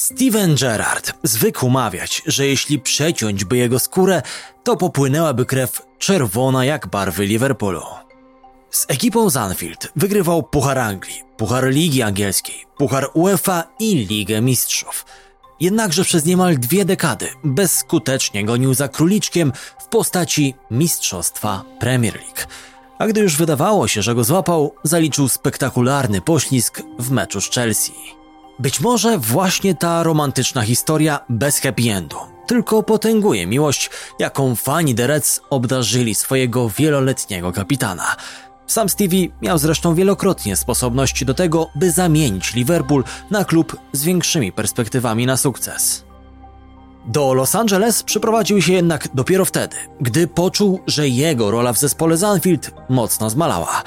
Steven 0.00 0.54
Gerrard 0.54 1.12
zwykł 1.22 1.68
mawiać, 1.68 2.22
że 2.26 2.46
jeśli 2.46 2.78
przeciąć 2.78 3.44
by 3.44 3.56
jego 3.56 3.78
skórę, 3.78 4.22
to 4.64 4.76
popłynęłaby 4.76 5.46
krew 5.46 5.82
czerwona 5.98 6.64
jak 6.64 6.86
barwy 6.86 7.26
Liverpoolu. 7.26 7.82
Z 8.70 8.86
ekipą 8.88 9.30
Zanfield 9.30 9.88
wygrywał 9.96 10.42
Puchar 10.42 10.78
Anglii, 10.78 11.22
Puchar 11.36 11.68
Ligi 11.68 12.02
Angielskiej, 12.02 12.66
Puchar 12.76 13.10
UEFA 13.14 13.64
i 13.78 13.94
Ligę 13.94 14.40
Mistrzów. 14.40 15.04
Jednakże 15.60 16.04
przez 16.04 16.24
niemal 16.24 16.58
dwie 16.58 16.84
dekady 16.84 17.28
bezskutecznie 17.44 18.44
gonił 18.44 18.74
za 18.74 18.88
króliczkiem 18.88 19.52
w 19.80 19.86
postaci 19.86 20.54
Mistrzostwa 20.70 21.64
Premier 21.80 22.14
League. 22.14 22.50
A 22.98 23.06
gdy 23.06 23.20
już 23.20 23.36
wydawało 23.36 23.88
się, 23.88 24.02
że 24.02 24.14
go 24.14 24.24
złapał, 24.24 24.74
zaliczył 24.82 25.28
spektakularny 25.28 26.20
poślizg 26.20 26.82
w 26.98 27.10
meczu 27.10 27.40
z 27.40 27.50
Chelsea. 27.50 28.19
Być 28.60 28.80
może 28.80 29.18
właśnie 29.18 29.74
ta 29.74 30.02
romantyczna 30.02 30.62
historia 30.62 31.20
bez 31.28 31.58
happy 31.58 31.82
endu 31.92 32.16
tylko 32.46 32.82
potęguje 32.82 33.46
miłość, 33.46 33.90
jaką 34.18 34.54
fani 34.54 34.94
The 34.94 35.06
Reds 35.06 35.40
obdarzyli 35.50 36.14
swojego 36.14 36.68
wieloletniego 36.68 37.52
kapitana. 37.52 38.16
Sam 38.66 38.88
Stevie 38.88 39.28
miał 39.42 39.58
zresztą 39.58 39.94
wielokrotnie 39.94 40.56
sposobność 40.56 41.24
do 41.24 41.34
tego, 41.34 41.70
by 41.74 41.90
zamienić 41.90 42.54
Liverpool 42.54 43.04
na 43.30 43.44
klub 43.44 43.76
z 43.92 44.04
większymi 44.04 44.52
perspektywami 44.52 45.26
na 45.26 45.36
sukces. 45.36 46.04
Do 47.06 47.34
Los 47.34 47.54
Angeles 47.54 48.02
przyprowadził 48.02 48.62
się 48.62 48.72
jednak 48.72 49.08
dopiero 49.14 49.44
wtedy, 49.44 49.76
gdy 50.00 50.26
poczuł, 50.26 50.80
że 50.86 51.08
jego 51.08 51.50
rola 51.50 51.72
w 51.72 51.78
zespole 51.78 52.16
Zanfield 52.16 52.70
mocno 52.88 53.30
zmalała. 53.30 53.82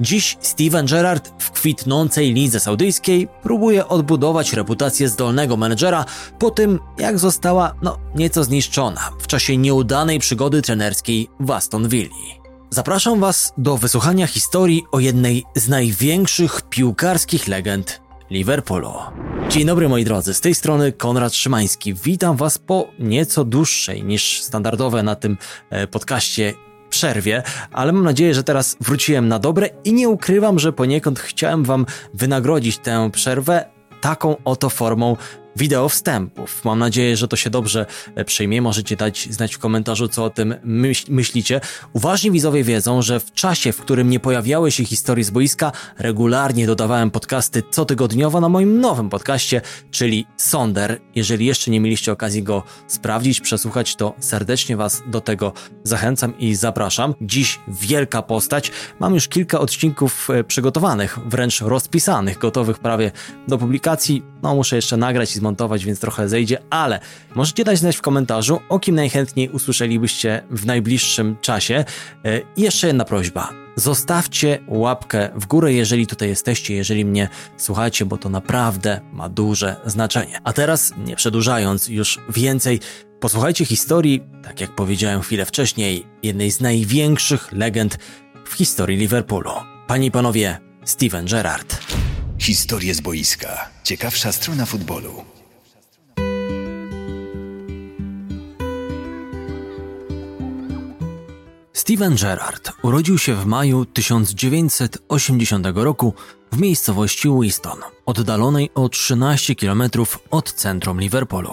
Dziś 0.00 0.36
Steven 0.40 0.86
Gerrard 0.86 1.32
w 1.38 1.50
kwitnącej 1.50 2.34
lidze 2.34 2.60
saudyjskiej 2.60 3.28
próbuje 3.42 3.88
odbudować 3.88 4.52
reputację 4.52 5.08
zdolnego 5.08 5.56
menedżera 5.56 6.04
po 6.38 6.50
tym, 6.50 6.78
jak 6.98 7.18
została 7.18 7.74
no, 7.82 7.98
nieco 8.14 8.44
zniszczona 8.44 9.10
w 9.20 9.26
czasie 9.26 9.56
nieudanej 9.56 10.18
przygody 10.18 10.62
trenerskiej 10.62 11.28
w 11.40 11.50
Aston 11.50 11.88
Villa. 11.88 12.38
Zapraszam 12.70 13.20
Was 13.20 13.52
do 13.58 13.76
wysłuchania 13.76 14.26
historii 14.26 14.82
o 14.92 15.00
jednej 15.00 15.44
z 15.54 15.68
największych 15.68 16.62
piłkarskich 16.62 17.48
legend 17.48 18.00
Liverpoolu. 18.30 18.92
Dzień 19.48 19.66
dobry 19.66 19.88
moi 19.88 20.04
drodzy, 20.04 20.34
z 20.34 20.40
tej 20.40 20.54
strony 20.54 20.92
Konrad 20.92 21.34
Szymański. 21.34 21.94
Witam 21.94 22.36
Was 22.36 22.58
po 22.58 22.88
nieco 22.98 23.44
dłuższej 23.44 24.04
niż 24.04 24.42
standardowe 24.42 25.02
na 25.02 25.16
tym 25.16 25.38
e, 25.70 25.86
podcaście 25.86 26.54
przerwie, 26.98 27.42
ale 27.72 27.92
mam 27.92 28.04
nadzieję, 28.04 28.34
że 28.34 28.44
teraz 28.44 28.76
wróciłem 28.80 29.28
na 29.28 29.38
dobre 29.38 29.68
i 29.84 29.92
nie 29.92 30.08
ukrywam, 30.08 30.58
że 30.58 30.72
poniekąd 30.72 31.18
chciałem 31.18 31.64
Wam 31.64 31.86
wynagrodzić 32.14 32.78
tę 32.78 33.10
przerwę 33.12 33.64
taką 34.00 34.36
oto 34.44 34.70
formą 34.70 35.16
wideo 35.58 35.88
wstępów. 35.88 36.64
Mam 36.64 36.78
nadzieję, 36.78 37.16
że 37.16 37.28
to 37.28 37.36
się 37.36 37.50
dobrze 37.50 37.86
e, 38.14 38.24
przyjmie. 38.24 38.62
Możecie 38.62 38.96
dać 38.96 39.28
znać 39.30 39.54
w 39.54 39.58
komentarzu, 39.58 40.08
co 40.08 40.24
o 40.24 40.30
tym 40.30 40.54
myśl 40.64 41.12
myślicie. 41.12 41.60
Uważni 41.92 42.30
widzowie 42.30 42.64
wiedzą, 42.64 43.02
że 43.02 43.20
w 43.20 43.32
czasie, 43.32 43.72
w 43.72 43.80
którym 43.80 44.10
nie 44.10 44.20
pojawiały 44.20 44.70
się 44.70 44.84
historie 44.84 45.24
z 45.24 45.30
boiska, 45.30 45.72
regularnie 45.98 46.66
dodawałem 46.66 47.10
podcasty 47.10 47.62
cotygodniowo 47.70 48.40
na 48.40 48.48
moim 48.48 48.80
nowym 48.80 49.10
podcaście, 49.10 49.60
czyli 49.90 50.26
Sonder. 50.36 51.00
Jeżeli 51.14 51.46
jeszcze 51.46 51.70
nie 51.70 51.80
mieliście 51.80 52.12
okazji 52.12 52.42
go 52.42 52.62
sprawdzić, 52.86 53.40
przesłuchać, 53.40 53.96
to 53.96 54.14
serdecznie 54.20 54.76
Was 54.76 55.02
do 55.06 55.20
tego 55.20 55.52
zachęcam 55.84 56.38
i 56.38 56.54
zapraszam. 56.54 57.14
Dziś 57.20 57.60
wielka 57.68 58.22
postać. 58.22 58.72
Mam 59.00 59.14
już 59.14 59.28
kilka 59.28 59.60
odcinków 59.60 60.30
e, 60.30 60.44
przygotowanych, 60.44 61.18
wręcz 61.26 61.60
rozpisanych, 61.60 62.38
gotowych 62.38 62.78
prawie 62.78 63.10
do 63.48 63.58
publikacji. 63.58 64.22
No, 64.42 64.54
muszę 64.54 64.76
jeszcze 64.76 64.96
nagrać 64.96 65.30
i 65.30 65.34
zmontować, 65.34 65.47
więc 65.84 66.00
trochę 66.00 66.28
zejdzie, 66.28 66.58
ale 66.70 67.00
możecie 67.34 67.64
dać 67.64 67.78
znać 67.78 67.96
w 67.96 68.02
komentarzu, 68.02 68.60
o 68.68 68.78
kim 68.78 68.94
najchętniej 68.94 69.48
usłyszelibyście 69.48 70.42
w 70.50 70.66
najbliższym 70.66 71.36
czasie. 71.40 71.84
E, 72.24 72.40
I 72.56 72.62
jeszcze 72.62 72.86
jedna 72.86 73.04
prośba. 73.04 73.52
Zostawcie 73.76 74.58
łapkę 74.68 75.30
w 75.34 75.46
górę, 75.46 75.72
jeżeli 75.72 76.06
tutaj 76.06 76.28
jesteście, 76.28 76.74
jeżeli 76.74 77.04
mnie 77.04 77.28
słuchacie, 77.56 78.04
bo 78.04 78.16
to 78.16 78.28
naprawdę 78.28 79.00
ma 79.12 79.28
duże 79.28 79.76
znaczenie. 79.86 80.40
A 80.44 80.52
teraz, 80.52 80.92
nie 81.06 81.16
przedłużając 81.16 81.88
już 81.88 82.18
więcej, 82.28 82.80
posłuchajcie 83.20 83.64
historii, 83.64 84.22
tak 84.42 84.60
jak 84.60 84.74
powiedziałem 84.74 85.20
chwilę 85.20 85.44
wcześniej, 85.44 86.06
jednej 86.22 86.50
z 86.50 86.60
największych 86.60 87.52
legend 87.52 87.98
w 88.44 88.52
historii 88.52 88.98
Liverpoolu. 88.98 89.50
Panie 89.86 90.06
i 90.06 90.10
panowie, 90.10 90.58
Steven 90.84 91.26
Gerrard. 91.26 91.78
Historie 92.38 92.94
z 92.94 93.00
boiska. 93.00 93.70
Ciekawsza 93.84 94.32
strona 94.32 94.66
futbolu. 94.66 95.37
Steven 101.88 102.16
Gerrard 102.16 102.72
urodził 102.82 103.18
się 103.18 103.34
w 103.34 103.46
maju 103.46 103.84
1980 103.84 105.66
roku 105.74 106.14
w 106.52 106.60
miejscowości 106.60 107.28
Winston, 107.40 107.78
oddalonej 108.06 108.70
o 108.74 108.88
13 108.88 109.54
km 109.54 109.82
od 110.30 110.52
centrum 110.52 111.00
Liverpoolu. 111.00 111.50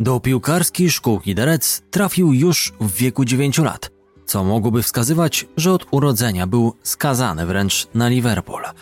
Do 0.00 0.20
piłkarskiej 0.20 0.90
szkółki 0.90 1.34
Reds 1.34 1.82
trafił 1.90 2.32
już 2.32 2.72
w 2.80 2.92
wieku 2.92 3.24
9 3.24 3.58
lat, 3.58 3.90
co 4.26 4.44
mogłoby 4.44 4.82
wskazywać, 4.82 5.46
że 5.56 5.72
od 5.72 5.86
urodzenia 5.90 6.46
był 6.46 6.74
skazany 6.82 7.46
wręcz 7.46 7.86
na 7.94 8.08
Liverpool– 8.08 8.62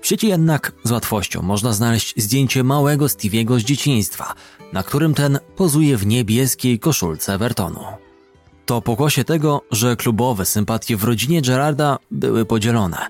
w 0.00 0.06
sieci 0.06 0.28
jednak 0.28 0.72
z 0.84 0.90
łatwością 0.90 1.42
można 1.42 1.72
znaleźć 1.72 2.14
zdjęcie 2.16 2.64
małego 2.64 3.06
Stevie'ego 3.06 3.58
z 3.58 3.62
dzieciństwa, 3.62 4.34
na 4.72 4.82
którym 4.82 5.14
ten 5.14 5.38
pozuje 5.56 5.96
w 5.96 6.06
niebieskiej 6.06 6.78
koszulce 6.78 7.34
Evertonu. 7.34 8.07
To 8.68 8.82
pokłosie 8.82 9.24
tego, 9.24 9.62
że 9.70 9.96
klubowe 9.96 10.44
sympatie 10.44 10.96
w 10.96 11.04
rodzinie 11.04 11.42
Gerarda 11.42 11.98
były 12.10 12.44
podzielone. 12.44 13.06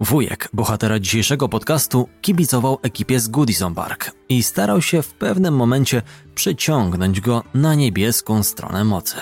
Wujek 0.00 0.48
bohatera 0.52 0.98
dzisiejszego 0.98 1.48
podcastu 1.48 2.08
kibicował 2.22 2.78
ekipie 2.82 3.20
z 3.20 3.28
Goodison 3.28 3.74
Park 3.74 4.10
i 4.28 4.42
starał 4.42 4.82
się 4.82 5.02
w 5.02 5.14
pewnym 5.14 5.56
momencie 5.56 6.02
przyciągnąć 6.34 7.20
go 7.20 7.42
na 7.54 7.74
niebieską 7.74 8.42
stronę 8.42 8.84
mocy. 8.84 9.16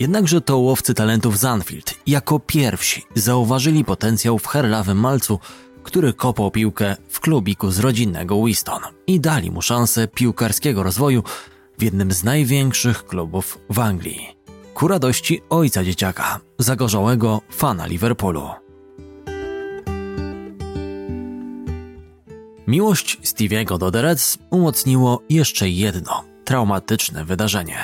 Jednakże 0.00 0.40
to 0.40 0.58
łowcy 0.58 0.94
talentów 0.94 1.38
Zanfield 1.38 1.94
jako 2.06 2.40
pierwsi 2.40 3.02
zauważyli 3.14 3.84
potencjał 3.84 4.38
w 4.38 4.46
herlawym 4.46 4.98
malcu 4.98 5.38
który 5.82 6.12
kopał 6.12 6.50
piłkę 6.50 6.96
w 7.08 7.20
klubiku 7.20 7.70
z 7.70 7.78
rodzinnego 7.78 8.44
Winston 8.44 8.80
i 9.06 9.20
dali 9.20 9.50
mu 9.50 9.62
szansę 9.62 10.08
piłkarskiego 10.08 10.82
rozwoju 10.82 11.22
w 11.78 11.82
jednym 11.82 12.12
z 12.12 12.24
największych 12.24 13.04
klubów 13.04 13.58
w 13.70 13.78
Anglii. 13.78 14.35
Ku 14.76 14.88
radości 14.88 15.42
ojca 15.50 15.84
dzieciaka, 15.84 16.40
zagorzałego 16.58 17.40
fana 17.50 17.86
Liverpoolu. 17.86 18.50
Miłość 22.66 23.18
Stevie'ego 23.22 23.78
do 23.78 23.90
The 23.90 24.02
Reds 24.02 24.38
umocniło 24.50 25.22
jeszcze 25.30 25.68
jedno 25.68 26.24
traumatyczne 26.44 27.24
wydarzenie. 27.24 27.78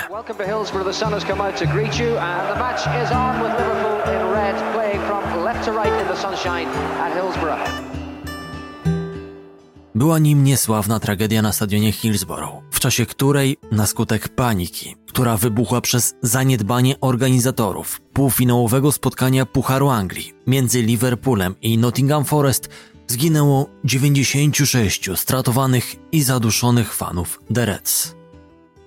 Była 9.94 10.18
nim 10.18 10.44
niesławna 10.44 11.00
tragedia 11.00 11.42
na 11.42 11.52
stadionie 11.52 11.92
Hillsborough, 11.92 12.62
czasie 12.82 13.06
której, 13.06 13.56
na 13.72 13.86
skutek 13.86 14.28
paniki, 14.28 14.96
która 15.08 15.36
wybuchła 15.36 15.80
przez 15.80 16.14
zaniedbanie 16.22 17.00
organizatorów 17.00 18.00
półfinałowego 18.12 18.92
spotkania 18.92 19.46
Pucharu 19.46 19.88
Anglii 19.88 20.32
między 20.46 20.82
Liverpoolem 20.82 21.54
i 21.62 21.78
Nottingham 21.78 22.24
Forest, 22.24 22.68
zginęło 23.08 23.68
96 23.84 25.10
stratowanych 25.14 25.96
i 26.12 26.22
zaduszonych 26.22 26.94
fanów 26.94 27.40
The 27.54 27.66
Reds. 27.66 28.14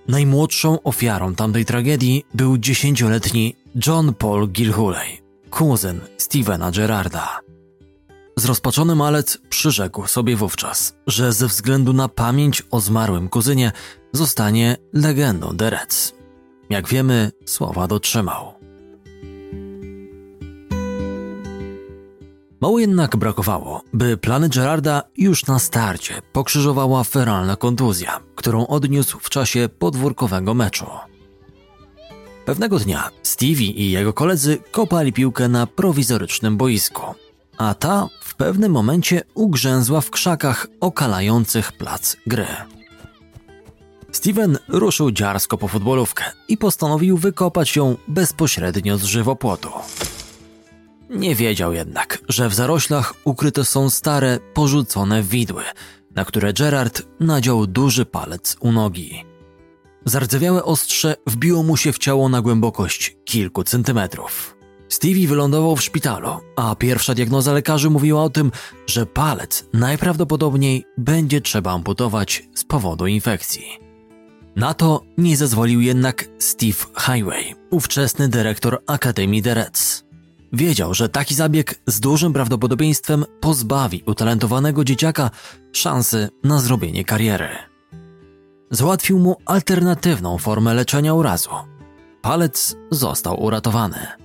Najmłodszą 0.07 0.81
ofiarą 0.83 1.35
tamtej 1.35 1.65
tragedii 1.65 2.25
był 2.33 2.57
dziesięcioletni 2.57 3.55
John 3.87 4.13
Paul 4.13 4.47
Gilhuley, 4.47 5.21
kuzyn 5.49 5.99
Stevena 6.17 6.71
Gerarda. 6.71 7.44
Zrozpaczony 8.37 8.95
malec 8.95 9.37
przyrzekł 9.49 10.07
sobie 10.07 10.35
wówczas, 10.35 10.95
że 11.07 11.33
ze 11.33 11.47
względu 11.47 11.93
na 11.93 12.09
pamięć 12.09 12.63
o 12.71 12.79
zmarłym 12.79 13.29
kuzynie 13.29 13.71
zostanie 14.13 14.77
legendą 14.93 15.55
Reds. 15.59 16.13
Jak 16.69 16.87
wiemy, 16.87 17.31
słowa 17.45 17.87
dotrzymał. 17.87 18.53
Mało 22.61 22.79
jednak 22.79 23.15
brakowało, 23.15 23.81
by 23.93 24.17
plany 24.17 24.49
Gerarda 24.49 25.03
już 25.17 25.45
na 25.45 25.59
starcie 25.59 26.21
pokrzyżowała 26.31 27.03
feralna 27.03 27.55
kontuzja, 27.55 28.19
którą 28.35 28.67
odniósł 28.67 29.19
w 29.19 29.29
czasie 29.29 29.69
podwórkowego 29.79 30.53
meczu. 30.53 30.85
Pewnego 32.45 32.79
dnia 32.79 33.09
Stevie 33.23 33.65
i 33.65 33.91
jego 33.91 34.13
koledzy 34.13 34.57
kopali 34.71 35.13
piłkę 35.13 35.47
na 35.47 35.67
prowizorycznym 35.67 36.57
boisku, 36.57 37.15
a 37.57 37.73
ta 37.73 38.07
w 38.35 38.37
pewnym 38.37 38.71
momencie 38.71 39.21
ugrzęzła 39.33 40.01
w 40.01 40.11
krzakach 40.11 40.67
okalających 40.79 41.71
plac 41.71 42.17
gry. 42.27 42.47
Steven 44.11 44.57
ruszył 44.67 45.11
dziarsko 45.11 45.57
po 45.57 45.67
futbolówkę 45.67 46.23
i 46.47 46.57
postanowił 46.57 47.17
wykopać 47.17 47.75
ją 47.75 47.95
bezpośrednio 48.07 48.97
z 48.97 49.03
żywopłotu. 49.03 49.69
Nie 51.09 51.35
wiedział 51.35 51.73
jednak, 51.73 52.19
że 52.29 52.49
w 52.49 52.53
zaroślach 52.53 53.13
ukryte 53.23 53.65
są 53.65 53.89
stare, 53.89 54.39
porzucone 54.53 55.23
widły, 55.23 55.63
na 56.15 56.25
które 56.25 56.53
Gerard 56.53 57.01
nadział 57.19 57.67
duży 57.67 58.05
palec 58.05 58.57
u 58.59 58.71
nogi. 58.71 59.25
Zardzewiałe 60.05 60.63
ostrze 60.63 61.15
wbiło 61.27 61.63
mu 61.63 61.77
się 61.77 61.93
w 61.93 61.97
ciało 61.97 62.29
na 62.29 62.41
głębokość 62.41 63.17
kilku 63.25 63.63
centymetrów. 63.63 64.54
Stevie 64.95 65.27
wylądował 65.27 65.75
w 65.75 65.83
szpitalu, 65.83 66.29
a 66.55 66.75
pierwsza 66.75 67.13
diagnoza 67.13 67.53
lekarzy 67.53 67.89
mówiła 67.89 68.23
o 68.23 68.29
tym, 68.29 68.51
że 68.87 69.05
palec 69.05 69.65
najprawdopodobniej 69.73 70.85
będzie 70.97 71.41
trzeba 71.41 71.71
amputować 71.71 72.43
z 72.53 72.63
powodu 72.63 73.07
infekcji. 73.07 73.65
Na 74.55 74.73
to 74.73 75.01
nie 75.17 75.37
zezwolił 75.37 75.81
jednak 75.81 76.25
Steve 76.39 76.85
Highway, 76.99 77.55
ówczesny 77.71 78.29
dyrektor 78.29 78.81
Akademii 78.87 79.41
The 79.41 79.53
Reds. 79.53 80.03
Wiedział, 80.53 80.93
że 80.93 81.09
taki 81.09 81.35
zabieg 81.35 81.79
z 81.87 81.99
dużym 81.99 82.33
prawdopodobieństwem 82.33 83.25
pozbawi 83.39 84.03
utalentowanego 84.05 84.83
dzieciaka 84.83 85.29
szansy 85.73 86.29
na 86.43 86.59
zrobienie 86.59 87.05
kariery. 87.05 87.49
Załatwił 88.71 89.19
mu 89.19 89.35
alternatywną 89.45 90.37
formę 90.37 90.73
leczenia 90.73 91.13
urazu. 91.13 91.49
Palec 92.21 92.75
został 92.91 93.43
uratowany. 93.43 94.24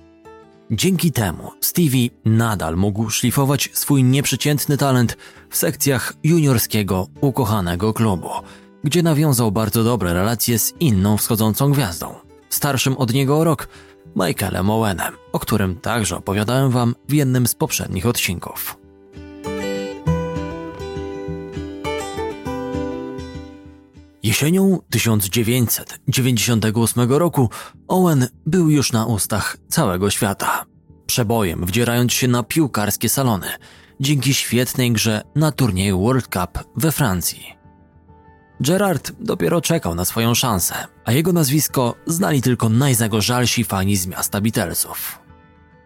Dzięki 0.73 1.11
temu 1.11 1.51
Stevie 1.61 2.09
nadal 2.25 2.77
mógł 2.77 3.09
szlifować 3.09 3.69
swój 3.73 4.03
nieprzeciętny 4.03 4.77
talent 4.77 5.17
w 5.49 5.57
sekcjach 5.57 6.13
juniorskiego 6.23 7.07
ukochanego 7.21 7.93
klubu, 7.93 8.29
gdzie 8.83 9.03
nawiązał 9.03 9.51
bardzo 9.51 9.83
dobre 9.83 10.13
relacje 10.13 10.59
z 10.59 10.73
inną 10.79 11.17
wschodzącą 11.17 11.71
gwiazdą, 11.71 12.15
starszym 12.49 12.97
od 12.97 13.13
niego 13.13 13.39
o 13.39 13.43
rok, 13.43 13.67
Michaelem 14.15 14.69
Owenem, 14.69 15.13
o 15.31 15.39
którym 15.39 15.75
także 15.75 16.17
opowiadałem 16.17 16.71
Wam 16.71 16.95
w 17.09 17.13
jednym 17.13 17.47
z 17.47 17.55
poprzednich 17.55 18.05
odcinków. 18.05 18.80
Jesienią 24.23 24.79
1998 24.89 27.11
roku 27.11 27.49
Owen 27.87 28.27
był 28.45 28.69
już 28.69 28.91
na 28.91 29.05
ustach 29.05 29.57
całego 29.69 30.09
świata. 30.09 30.65
Przebojem 31.05 31.65
wdzierając 31.65 32.13
się 32.13 32.27
na 32.27 32.43
piłkarskie 32.43 33.09
salony 33.09 33.47
dzięki 33.99 34.33
świetnej 34.33 34.91
grze 34.91 35.21
na 35.35 35.51
turnieju 35.51 36.01
World 36.01 36.27
Cup 36.27 36.63
we 36.75 36.91
Francji. 36.91 37.55
Gerard 38.59 39.11
dopiero 39.19 39.61
czekał 39.61 39.95
na 39.95 40.05
swoją 40.05 40.35
szansę, 40.35 40.75
a 41.05 41.11
jego 41.11 41.33
nazwisko 41.33 41.95
znali 42.05 42.41
tylko 42.41 42.69
najzagorzelsi 42.69 43.63
fani 43.63 43.97
z 43.97 44.07
miasta 44.07 44.41
Beatlesów. 44.41 45.19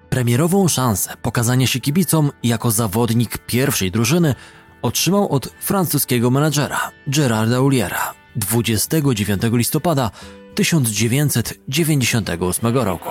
Premierową 0.10 0.68
szansę 0.68 1.14
pokazania 1.22 1.68
się 1.68 1.80
kibicom 1.80 2.32
jako 2.44 2.72
zawodnik 2.72 3.38
pierwszej 3.38 3.92
drużyny 3.92 4.36
otrzymał 4.82 5.30
od 5.30 5.48
francuskiego 5.48 6.32
menadżera 6.32 6.92
Gerarda 7.08 7.62
Uliera 7.62 8.25
29 8.36 9.42
listopada 9.52 10.12
1998 10.56 12.78
roku. 12.78 13.10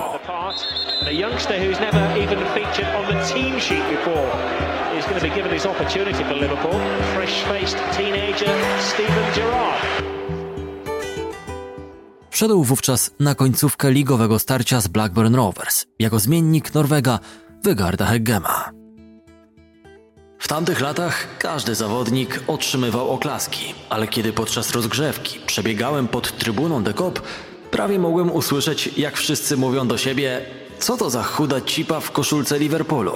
Wszedł 12.30 12.64
wówczas 12.64 13.10
na 13.20 13.34
końcówkę 13.34 13.92
ligowego 13.92 14.38
starcia 14.38 14.80
z 14.80 14.88
Blackburn 14.88 15.34
Rovers 15.34 15.86
jako 15.98 16.18
zmiennik 16.18 16.74
Norwega 16.74 17.18
Wygarda 17.64 18.06
Heggema. 18.06 18.83
W 20.44 20.48
tamtych 20.48 20.80
latach 20.80 21.38
każdy 21.38 21.74
zawodnik 21.74 22.40
otrzymywał 22.46 23.10
oklaski, 23.10 23.74
ale 23.90 24.08
kiedy 24.08 24.32
podczas 24.32 24.70
rozgrzewki 24.70 25.40
przebiegałem 25.46 26.08
pod 26.08 26.38
trybuną 26.38 26.82
de 26.82 26.94
Kop, 26.94 27.22
prawie 27.70 27.98
mogłem 27.98 28.32
usłyszeć, 28.32 28.90
jak 28.96 29.16
wszyscy 29.16 29.56
mówią 29.56 29.88
do 29.88 29.98
siebie: 29.98 30.40
Co 30.78 30.96
to 30.96 31.10
za 31.10 31.22
chuda 31.22 31.60
cipa 31.60 32.00
w 32.00 32.10
koszulce 32.10 32.58
Liverpoolu? 32.58 33.12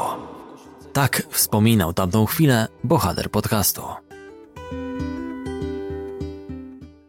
Tak 0.93 1.23
wspominał 1.31 1.93
tamtą 1.93 2.27
chwilę 2.27 2.69
bohater 2.85 3.31
podcastu. 3.31 3.83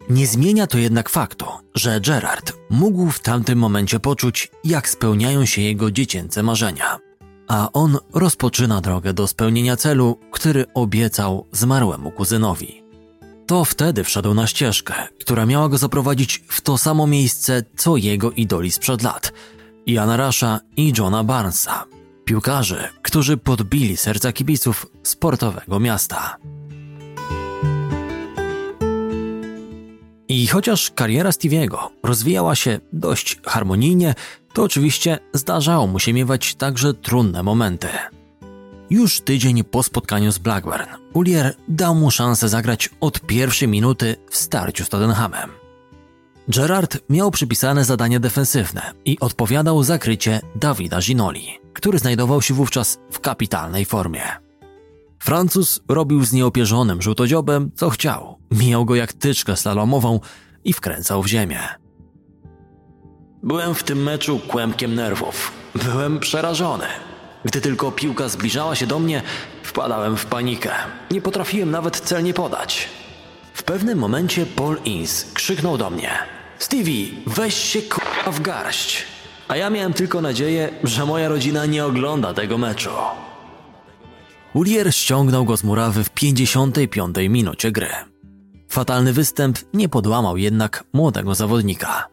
Nie 0.10 0.28
zmienia 0.28 0.68
to 0.68 0.78
jednak 0.78 1.10
faktu, 1.10 1.46
że 1.76 2.02
Gerard 2.02 2.54
mógł 2.70 3.12
w 3.12 3.20
tamtym 3.20 3.60
momencie 3.60 4.00
poczuć, 4.00 4.52
jak 4.64 4.90
spełniają 4.90 5.46
się 5.46 5.62
jego 5.62 5.92
dziecięce 5.92 6.44
marzenia. 6.44 7.09
A 7.50 7.72
on 7.74 7.98
rozpoczyna 8.14 8.82
drogę 8.82 9.14
do 9.14 9.28
spełnienia 9.28 9.76
celu, 9.76 10.20
który 10.32 10.66
obiecał 10.74 11.46
zmarłemu 11.52 12.12
kuzynowi. 12.12 12.84
To 13.48 13.66
wtedy 13.66 14.04
wszedł 14.04 14.34
na 14.34 14.48
ścieżkę, 14.48 14.94
która 15.20 15.46
miała 15.46 15.70
go 15.70 15.78
zaprowadzić 15.78 16.44
w 16.48 16.62
to 16.62 16.78
samo 16.78 17.08
miejsce, 17.08 17.64
co 17.78 17.98
jego 17.98 18.32
idoli 18.32 18.72
sprzed 18.72 19.04
lat 19.04 19.34
Jana 19.86 20.18
Rasha 20.18 20.60
i 20.78 20.94
Johna 20.98 21.24
Barnesa, 21.24 21.86
piłkarzy, 22.26 22.88
którzy 23.02 23.38
podbili 23.38 23.98
serca 23.98 24.32
kibiców 24.32 24.86
sportowego 25.04 25.80
miasta. 25.80 26.38
I 30.30 30.48
chociaż 30.48 30.92
kariera 30.92 31.30
Stevie'ego 31.30 31.78
rozwijała 32.04 32.56
się 32.56 32.80
dość 32.94 33.38
harmonijnie, 33.46 34.16
to 34.54 34.64
oczywiście 34.64 35.20
zdarzało 35.34 35.88
mu 35.88 36.00
się 36.00 36.14
miewać 36.14 36.56
także 36.56 36.94
trudne 36.94 37.44
momenty. 37.44 37.88
Już 38.90 39.22
tydzień 39.22 39.64
po 39.64 39.84
spotkaniu 39.84 40.32
z 40.32 40.38
Blackburn, 40.38 40.86
Ulier 41.14 41.56
dał 41.68 41.96
mu 41.96 42.12
szansę 42.12 42.50
zagrać 42.50 42.90
od 43.02 43.20
pierwszej 43.20 43.68
minuty 43.68 44.16
w 44.30 44.38
starciu 44.38 44.86
z 44.86 44.90
Tottenhamem. 44.90 45.50
Gerard 46.48 46.98
miał 47.10 47.32
przypisane 47.32 47.86
zadanie 47.86 48.20
defensywne 48.20 48.82
i 49.06 49.20
odpowiadał 49.20 49.84
za 49.84 49.98
krycie 49.98 50.42
Dawida 50.56 51.00
Ginoli, 51.00 51.60
który 51.74 52.00
znajdował 52.00 52.42
się 52.42 52.54
wówczas 52.54 53.00
w 53.12 53.20
kapitalnej 53.20 53.86
formie. 53.86 54.49
Francuz 55.20 55.80
robił 55.88 56.26
z 56.26 56.34
nieopierzonym 56.34 57.02
żółtodziobem 57.02 57.72
co 57.76 57.90
chciał, 57.90 58.38
mijał 58.52 58.86
go 58.86 58.96
jak 58.96 59.14
tyczkę 59.14 59.56
slalomową 59.56 60.20
i 60.64 60.74
wkręcał 60.74 61.24
w 61.24 61.28
ziemię. 61.28 61.60
Byłem 63.44 63.76
w 63.76 63.84
tym 63.84 64.04
meczu 64.04 64.40
kłębkiem 64.40 64.96
nerwów. 64.96 65.52
Byłem 65.76 66.20
przerażony. 66.20 66.86
Gdy 67.46 67.62
tylko 67.62 67.92
piłka 67.92 68.30
zbliżała 68.30 68.76
się 68.76 68.88
do 68.88 69.00
mnie, 69.00 69.22
wpadałem 69.64 70.18
w 70.18 70.26
panikę. 70.26 70.72
Nie 71.12 71.22
potrafiłem 71.22 71.72
nawet 71.72 72.00
celnie 72.00 72.34
podać. 72.34 72.90
W 73.54 73.64
pewnym 73.64 74.00
momencie 74.00 74.46
Paul 74.46 74.78
Ince 74.86 75.26
krzyknął 75.34 75.78
do 75.78 75.90
mnie: 75.90 76.12
Stevie, 76.60 77.08
weź 77.28 77.56
się 77.56 77.82
k***a 77.82 78.32
w 78.32 78.42
garść. 78.42 79.04
A 79.48 79.58
ja 79.58 79.70
miałem 79.70 79.94
tylko 79.94 80.22
nadzieję, 80.22 80.70
że 80.84 81.06
moja 81.06 81.30
rodzina 81.30 81.66
nie 81.66 81.86
ogląda 81.86 82.34
tego 82.34 82.58
meczu. 82.58 82.90
Ulier 84.54 84.94
ściągnął 84.96 85.46
go 85.46 85.58
z 85.58 85.64
murawy 85.64 86.04
w 86.04 86.10
55 86.10 87.16
minucie 87.30 87.72
gry. 87.72 87.90
Fatalny 88.70 89.14
występ 89.14 89.60
nie 89.74 89.90
podłamał 89.90 90.38
jednak 90.38 90.84
młodego 90.94 91.36
zawodnika. 91.36 92.08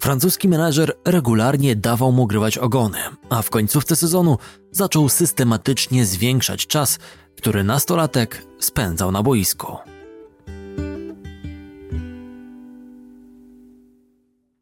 Francuski 0.00 0.48
menadżer 0.48 0.92
regularnie 1.04 1.76
dawał 1.76 2.12
mu 2.12 2.26
grywać 2.26 2.58
ogony, 2.58 2.98
a 3.30 3.42
w 3.42 3.50
końcówce 3.50 3.96
sezonu 3.96 4.38
zaczął 4.70 5.08
systematycznie 5.08 6.06
zwiększać 6.06 6.66
czas, 6.66 6.98
który 7.36 7.64
nastolatek 7.64 8.46
spędzał 8.58 9.12
na 9.12 9.22
boisku. 9.22 9.76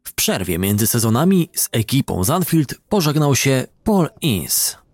W 0.03 0.13
przerwie 0.15 0.59
między 0.59 0.87
sezonami 0.87 1.49
z 1.55 1.69
ekipą 1.71 2.23
Zanfield 2.23 2.75
pożegnał 2.89 3.35
się 3.35 3.67
Paul 3.83 4.09
Ince. 4.21 4.86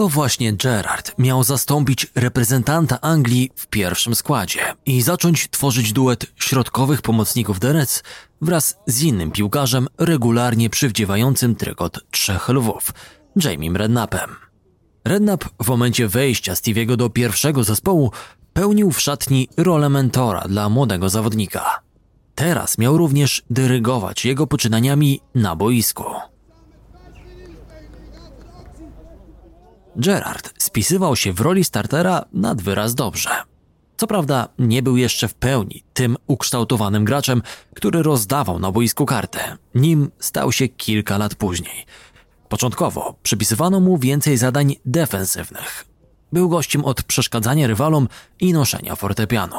To 0.00 0.08
właśnie 0.08 0.52
Gerard 0.52 1.18
miał 1.18 1.44
zastąpić 1.44 2.06
reprezentanta 2.14 3.00
Anglii 3.00 3.50
w 3.54 3.66
pierwszym 3.66 4.14
składzie 4.14 4.60
i 4.86 5.02
zacząć 5.02 5.48
tworzyć 5.50 5.92
duet 5.92 6.26
środkowych 6.36 7.02
pomocników 7.02 7.58
Reds 7.62 8.02
wraz 8.40 8.76
z 8.86 9.02
innym 9.02 9.30
piłkarzem 9.30 9.88
regularnie 9.98 10.70
przywdziewającym 10.70 11.54
trykot 11.54 11.98
trzech 12.10 12.48
lwów, 12.48 12.92
Jamiem 13.44 13.76
Redknappem. 13.76 14.30
Redknapp 15.04 15.44
w 15.62 15.68
momencie 15.68 16.08
wejścia 16.08 16.54
Stevie'ego 16.54 16.96
do 16.96 17.10
pierwszego 17.10 17.64
zespołu 17.64 18.12
pełnił 18.52 18.92
w 18.92 19.00
szatni 19.00 19.48
rolę 19.56 19.88
mentora 19.88 20.40
dla 20.48 20.68
młodego 20.68 21.08
zawodnika. 21.08 21.80
Teraz 22.34 22.78
miał 22.78 22.96
również 22.96 23.42
dyrygować 23.50 24.24
jego 24.24 24.46
poczynaniami 24.46 25.20
na 25.34 25.56
boisku. 25.56 26.04
Gerard 29.96 30.52
spisywał 30.58 31.16
się 31.16 31.32
w 31.32 31.40
roli 31.40 31.64
startera 31.64 32.24
nad 32.32 32.62
wyraz 32.62 32.94
dobrze. 32.94 33.30
Co 33.96 34.06
prawda 34.06 34.48
nie 34.58 34.82
był 34.82 34.96
jeszcze 34.96 35.28
w 35.28 35.34
pełni 35.34 35.84
tym 35.92 36.16
ukształtowanym 36.26 37.04
graczem, 37.04 37.42
który 37.74 38.02
rozdawał 38.02 38.58
na 38.58 38.72
boisku 38.72 39.06
kartę, 39.06 39.56
nim 39.74 40.10
stał 40.18 40.52
się 40.52 40.68
kilka 40.68 41.18
lat 41.18 41.34
później. 41.34 41.86
Początkowo 42.48 43.14
przypisywano 43.22 43.80
mu 43.80 43.98
więcej 43.98 44.36
zadań 44.36 44.76
defensywnych. 44.84 45.84
Był 46.32 46.48
gościem 46.48 46.84
od 46.84 47.02
przeszkadzania 47.02 47.66
rywalom 47.66 48.08
i 48.40 48.52
noszenia 48.52 48.96
fortepianu. 48.96 49.56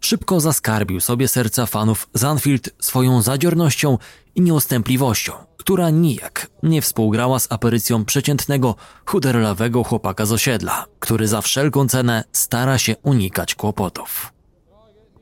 Szybko 0.00 0.40
zaskarbił 0.40 1.00
sobie 1.00 1.28
serca 1.28 1.66
fanów 1.66 2.08
Zanfield 2.14 2.70
swoją 2.80 3.22
zadziornością 3.22 3.98
i 4.34 4.40
nieustępliwością, 4.40 5.32
która 5.66 5.90
nijak 5.90 6.46
nie 6.62 6.82
współgrała 6.82 7.38
z 7.38 7.52
aparycją 7.52 8.04
przeciętnego, 8.04 8.74
chuderlawego 9.06 9.84
chłopaka 9.84 10.26
z 10.26 10.32
osiedla, 10.32 10.84
który 10.98 11.28
za 11.28 11.40
wszelką 11.40 11.88
cenę 11.88 12.24
stara 12.32 12.78
się 12.78 12.96
unikać 13.02 13.54
kłopotów. 13.54 14.32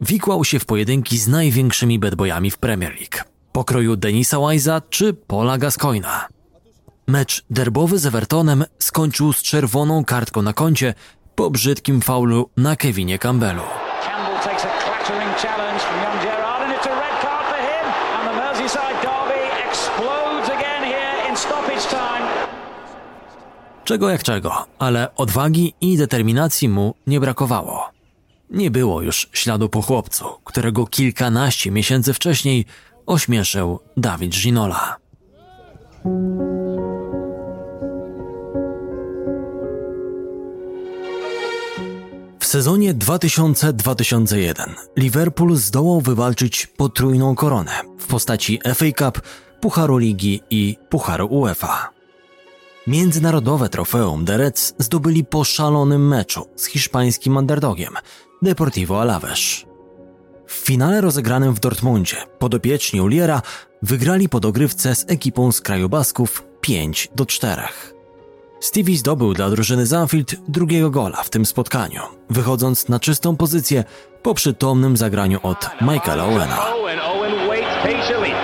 Wikłał 0.00 0.44
się 0.44 0.58
w 0.58 0.64
pojedynki 0.64 1.18
z 1.18 1.28
największymi 1.28 1.98
bedbojami 1.98 2.50
w 2.50 2.58
Premier 2.58 2.92
League, 2.92 3.30
pokroju 3.52 3.96
Denisa 3.96 4.36
Wise'a 4.36 4.82
czy 4.90 5.14
Paula 5.14 5.58
Gascoina. 5.58 6.28
Mecz 7.06 7.44
derbowy 7.50 7.98
z 7.98 8.06
Evertonem 8.06 8.64
skończył 8.78 9.32
z 9.32 9.42
czerwoną 9.42 10.04
kartką 10.04 10.42
na 10.42 10.52
koncie 10.52 10.94
po 11.34 11.50
brzydkim 11.50 12.00
faulu 12.00 12.50
na 12.56 12.76
Kevinie 12.76 13.18
Campbellu. 13.18 13.62
Campbell 15.42 16.03
Czego 23.84 24.10
jak 24.10 24.22
czego, 24.22 24.66
ale 24.78 25.14
odwagi 25.14 25.74
i 25.80 25.96
determinacji 25.96 26.68
mu 26.68 26.94
nie 27.06 27.20
brakowało. 27.20 27.90
Nie 28.50 28.70
było 28.70 29.02
już 29.02 29.28
śladu 29.32 29.68
po 29.68 29.82
chłopcu, 29.82 30.24
którego 30.44 30.86
kilkanaście 30.86 31.70
miesięcy 31.70 32.14
wcześniej 32.14 32.64
ośmieszył 33.06 33.80
Dawid 33.96 34.32
Ginola. 34.32 34.96
W 42.40 42.46
sezonie 42.46 42.94
2000-2001 42.94 44.70
Liverpool 44.96 45.56
zdołał 45.56 46.00
wywalczyć 46.00 46.66
potrójną 46.66 47.34
koronę 47.34 47.72
w 47.98 48.06
postaci 48.06 48.60
FA 48.74 48.86
Cup, 48.98 49.22
Pucharu 49.60 49.98
Ligi 49.98 50.40
i 50.50 50.76
Pucharu 50.90 51.26
UEFA. 51.26 51.93
Międzynarodowe 52.86 53.68
trofeum 53.68 54.24
The 54.24 54.36
Reds 54.36 54.74
zdobyli 54.78 55.24
po 55.24 55.44
szalonym 55.44 56.08
meczu 56.08 56.46
z 56.56 56.66
hiszpańskim 56.66 57.36
underdogiem 57.36 57.94
Deportivo 58.42 59.00
Alaves. 59.00 59.64
W 60.46 60.52
finale 60.52 61.00
rozegranym 61.00 61.54
w 61.54 61.60
Dortmundzie 61.60 62.16
podopieczni 62.38 63.00
Uliera 63.00 63.42
wygrali 63.82 64.28
po 64.28 64.40
dogrywce 64.40 64.94
z 64.94 65.04
ekipą 65.08 65.52
z 65.52 65.60
kraju 65.60 65.88
Basków 65.88 66.44
5 66.60 67.08
do 67.14 67.26
4. 67.26 67.62
Stevie 68.60 68.96
zdobył 68.96 69.34
dla 69.34 69.50
drużyny 69.50 69.86
Zanfield 69.86 70.34
drugiego 70.48 70.90
gola 70.90 71.22
w 71.22 71.30
tym 71.30 71.46
spotkaniu, 71.46 72.00
wychodząc 72.30 72.88
na 72.88 73.00
czystą 73.00 73.36
pozycję 73.36 73.84
po 74.22 74.34
przytomnym 74.34 74.96
zagraniu 74.96 75.38
od 75.42 75.70
Michaela 75.80 76.24
Owena. 76.24 76.74
Owen, 76.74 77.00
Owen 77.00 78.43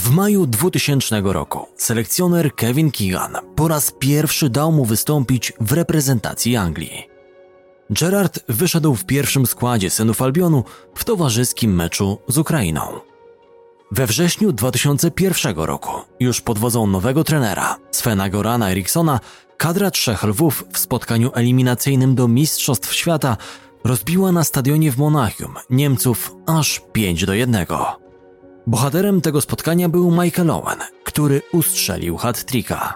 W 0.00 0.10
maju 0.10 0.46
2000 0.46 1.22
roku 1.24 1.66
selekcjoner 1.76 2.54
Kevin 2.54 2.90
Keegan 2.90 3.36
po 3.56 3.68
raz 3.68 3.92
pierwszy 3.98 4.50
dał 4.50 4.72
mu 4.72 4.84
wystąpić 4.84 5.52
w 5.60 5.72
reprezentacji 5.72 6.56
Anglii. 6.56 7.08
Gerard 7.90 8.40
wyszedł 8.48 8.94
w 8.94 9.04
pierwszym 9.04 9.46
składzie 9.46 9.90
synów 9.90 10.22
Albionu 10.22 10.64
w 10.94 11.04
towarzyskim 11.04 11.74
meczu 11.74 12.18
z 12.28 12.38
Ukrainą. 12.38 12.80
We 13.90 14.06
wrześniu 14.06 14.52
2001 14.52 15.56
roku, 15.56 15.92
już 16.20 16.40
pod 16.40 16.58
wodzą 16.58 16.86
nowego 16.86 17.24
trenera, 17.24 17.76
Svena 17.90 18.28
Gorana 18.28 18.70
Erikssona, 18.70 19.20
kadra 19.56 19.90
trzech 19.90 20.22
lwów 20.22 20.64
w 20.72 20.78
spotkaniu 20.78 21.30
eliminacyjnym 21.34 22.14
do 22.14 22.28
Mistrzostw 22.28 22.94
Świata 22.94 23.36
rozbiła 23.84 24.32
na 24.32 24.44
stadionie 24.44 24.92
w 24.92 24.98
Monachium 24.98 25.54
Niemców 25.70 26.34
aż 26.46 26.82
5 26.92 27.24
do 27.24 27.34
1. 27.34 27.66
Bohaterem 28.66 29.20
tego 29.20 29.40
spotkania 29.40 29.88
był 29.88 30.10
Michael 30.10 30.50
Owen, 30.50 30.78
który 31.04 31.42
ustrzelił 31.52 32.16
hat-tricka. 32.16 32.94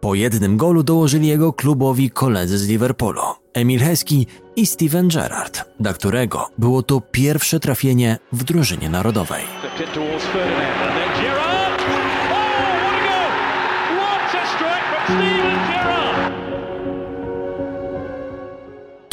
Po 0.00 0.14
jednym 0.14 0.56
golu 0.56 0.82
dołożyli 0.82 1.28
jego 1.28 1.52
klubowi 1.52 2.10
koledzy 2.10 2.58
z 2.58 2.68
Liverpoolu, 2.68 3.22
Emil 3.54 3.80
Heskey 3.80 4.26
i 4.56 4.66
Steven 4.66 5.08
Gerrard, 5.08 5.64
dla 5.80 5.92
którego 5.92 6.46
było 6.58 6.82
to 6.82 7.00
pierwsze 7.00 7.60
trafienie 7.60 8.18
w 8.32 8.44
drużynie 8.44 8.90
narodowej. 8.90 9.44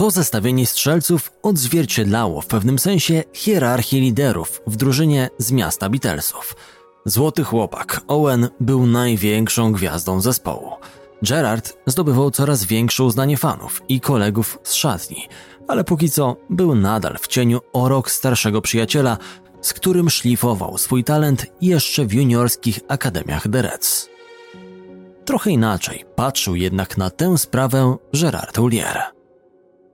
To 0.07 0.11
zestawienie 0.11 0.65
strzelców 0.65 1.31
odzwierciedlało 1.43 2.41
w 2.41 2.47
pewnym 2.47 2.79
sensie 2.79 3.23
hierarchię 3.33 3.99
liderów 3.99 4.61
w 4.67 4.75
drużynie 4.75 5.29
z 5.37 5.51
miasta 5.51 5.89
Beatlesów. 5.89 6.55
Złoty 7.05 7.43
chłopak 7.43 8.01
Owen 8.07 8.49
był 8.59 8.85
największą 8.85 9.71
gwiazdą 9.71 10.21
zespołu. 10.21 10.71
Gerard 11.21 11.77
zdobywał 11.85 12.31
coraz 12.31 12.63
większe 12.63 13.03
uznanie 13.03 13.37
fanów 13.37 13.81
i 13.89 14.01
kolegów 14.01 14.59
z 14.63 14.73
szatni, 14.73 15.27
ale 15.67 15.83
póki 15.83 16.09
co 16.09 16.35
był 16.49 16.75
nadal 16.75 17.17
w 17.17 17.27
cieniu 17.27 17.59
o 17.73 17.89
rok 17.89 18.11
starszego 18.11 18.61
przyjaciela, 18.61 19.17
z 19.61 19.73
którym 19.73 20.09
szlifował 20.09 20.77
swój 20.77 21.03
talent 21.03 21.45
jeszcze 21.61 22.05
w 22.05 22.13
juniorskich 22.13 22.79
akademiach 22.87 23.43
The 23.51 23.61
Reds. 23.61 24.09
Trochę 25.25 25.51
inaczej 25.51 26.05
patrzył 26.15 26.55
jednak 26.55 26.97
na 26.97 27.09
tę 27.09 27.37
sprawę 27.37 27.97
Gerard 28.13 28.57
Houllier. 28.57 29.16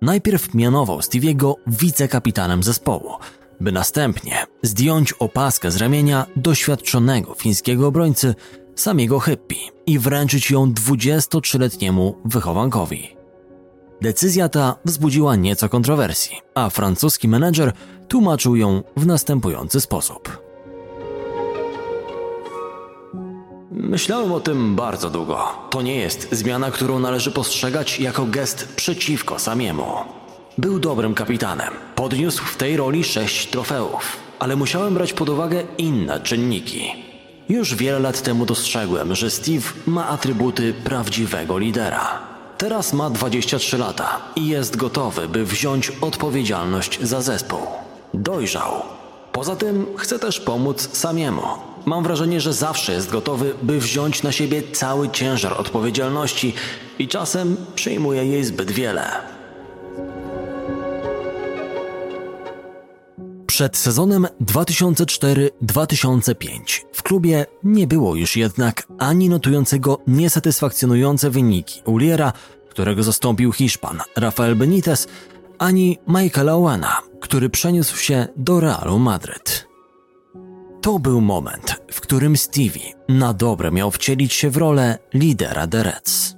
Najpierw 0.04 0.54
mianował 0.54 1.00
Stevie'ego 1.00 1.54
wicekapitanem 1.68 2.64
zespołu, 2.64 3.12
by 3.60 3.72
następnie 3.72 4.46
zdjąć 4.64 5.14
opaskę 5.14 5.72
z 5.72 5.78
ramienia 5.78 6.26
doświadczonego 6.36 7.34
fińskiego 7.34 7.88
obrońcy 7.88 8.36
samego 8.76 9.20
Hyppi 9.20 9.58
i 9.86 10.00
wręczyć 10.00 10.52
ją 10.52 10.74
23-letniemu 10.74 12.14
wychowankowi. 12.26 13.16
Decyzja 14.02 14.50
ta 14.50 14.76
wzbudziła 14.86 15.36
nieco 15.36 15.70
kontrowersji, 15.70 16.38
a 16.56 16.70
francuski 16.70 17.28
menedżer 17.28 17.74
tłumaczył 18.08 18.56
ją 18.56 18.84
w 18.98 19.06
następujący 19.06 19.82
sposób. 19.82 20.43
Myślałem 23.76 24.32
o 24.32 24.40
tym 24.40 24.76
bardzo 24.76 25.10
długo. 25.10 25.48
To 25.70 25.82
nie 25.82 25.96
jest 25.96 26.28
zmiana, 26.32 26.72
którą 26.72 27.00
należy 27.00 27.32
postrzegać 27.32 28.00
jako 28.00 28.26
gest 28.26 28.68
przeciwko 28.76 29.40
samiemu. 29.40 29.86
Był 30.58 30.80
dobrym 30.80 31.14
kapitanem. 31.14 31.74
Podniósł 31.96 32.44
w 32.44 32.58
tej 32.58 32.78
roli 32.78 33.04
sześć 33.04 33.48
trofeów, 33.48 34.18
ale 34.40 34.56
musiałem 34.56 34.94
brać 34.94 35.14
pod 35.14 35.30
uwagę 35.30 35.64
inne 35.78 36.20
czynniki. 36.20 36.92
Już 37.50 37.76
wiele 37.76 38.00
lat 38.00 38.22
temu 38.22 38.46
dostrzegłem, 38.46 39.16
że 39.16 39.32
Steve 39.32 39.70
ma 39.88 40.08
atrybuty 40.08 40.74
prawdziwego 40.84 41.58
lidera. 41.58 42.20
Teraz 42.58 42.94
ma 42.94 43.10
23 43.10 43.78
lata 43.78 44.20
i 44.36 44.48
jest 44.48 44.76
gotowy, 44.76 45.28
by 45.28 45.46
wziąć 45.46 45.92
odpowiedzialność 46.02 47.00
za 47.02 47.22
zespół. 47.22 47.60
Dojrzał. 48.14 48.72
Poza 49.32 49.56
tym 49.56 49.86
chce 49.98 50.20
też 50.20 50.40
pomóc 50.40 50.98
samiemu. 50.98 51.73
Mam 51.86 52.04
wrażenie, 52.04 52.42
że 52.42 52.54
zawsze 52.54 52.94
jest 52.94 53.12
gotowy, 53.12 53.54
by 53.64 53.80
wziąć 53.80 54.24
na 54.24 54.32
siebie 54.32 54.64
cały 54.72 55.10
ciężar 55.10 55.54
odpowiedzialności 55.54 56.54
i 57.00 57.08
czasem 57.08 57.58
przyjmuje 57.76 58.26
jej 58.26 58.44
zbyt 58.44 58.72
wiele. 58.72 59.12
Przed 63.48 63.78
sezonem 63.78 64.28
2004-2005 64.42 66.60
w 66.94 67.04
klubie 67.04 67.46
nie 67.64 67.88
było 67.88 68.16
już 68.16 68.38
jednak 68.38 68.88
ani 69.00 69.30
notującego 69.30 70.00
niesatysfakcjonujące 70.08 71.30
wyniki 71.30 71.82
Uliera, 71.86 72.34
którego 72.70 73.04
zastąpił 73.04 73.52
Hiszpan 73.52 74.00
Rafael 74.16 74.56
Benitez, 74.56 75.08
ani 75.58 76.00
Michaela 76.08 76.54
Owena, 76.54 77.00
który 77.22 77.50
przeniósł 77.50 77.98
się 77.98 78.28
do 78.38 78.60
Realu 78.60 79.00
Madryt. 79.00 79.73
To 80.84 81.00
był 81.00 81.22
moment, 81.22 81.82
w 81.92 82.02
którym 82.02 82.38
Stevie 82.38 82.94
na 83.10 83.34
dobre 83.34 83.72
miał 83.72 83.92
wcielić 83.92 84.34
się 84.34 84.50
w 84.50 84.58
rolę 84.58 84.98
lidera 85.14 85.68
The 85.68 85.84
Reds. 85.84 86.36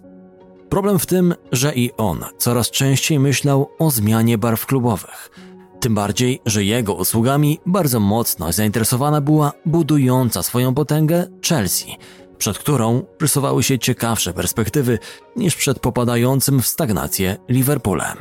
Problem 0.70 1.00
w 1.00 1.06
tym, 1.06 1.36
że 1.52 1.74
i 1.74 1.92
on 1.98 2.24
coraz 2.38 2.72
częściej 2.72 3.20
myślał 3.20 3.70
o 3.80 3.92
zmianie 3.92 4.38
barw 4.38 4.66
klubowych– 4.66 5.30
Tym 5.86 5.96
bardziej, 5.96 6.42
że 6.46 6.64
jego 6.64 6.94
usługami 6.94 7.60
bardzo 7.66 8.00
mocno 8.00 8.52
zainteresowana 8.52 9.22
była 9.22 9.52
budująca 9.66 10.44
swoją 10.44 10.74
potęgę 10.74 11.28
Chelsea, 11.48 11.98
przed 12.38 12.58
którą 12.58 13.04
rysowały 13.22 13.64
się 13.64 13.80
ciekawsze 13.80 14.34
perspektywy 14.34 15.00
niż 15.36 15.56
przed 15.56 15.80
popadającym 15.80 16.62
w 16.62 16.68
stagnację 16.68 17.38
Liverpoolem. 17.50 18.18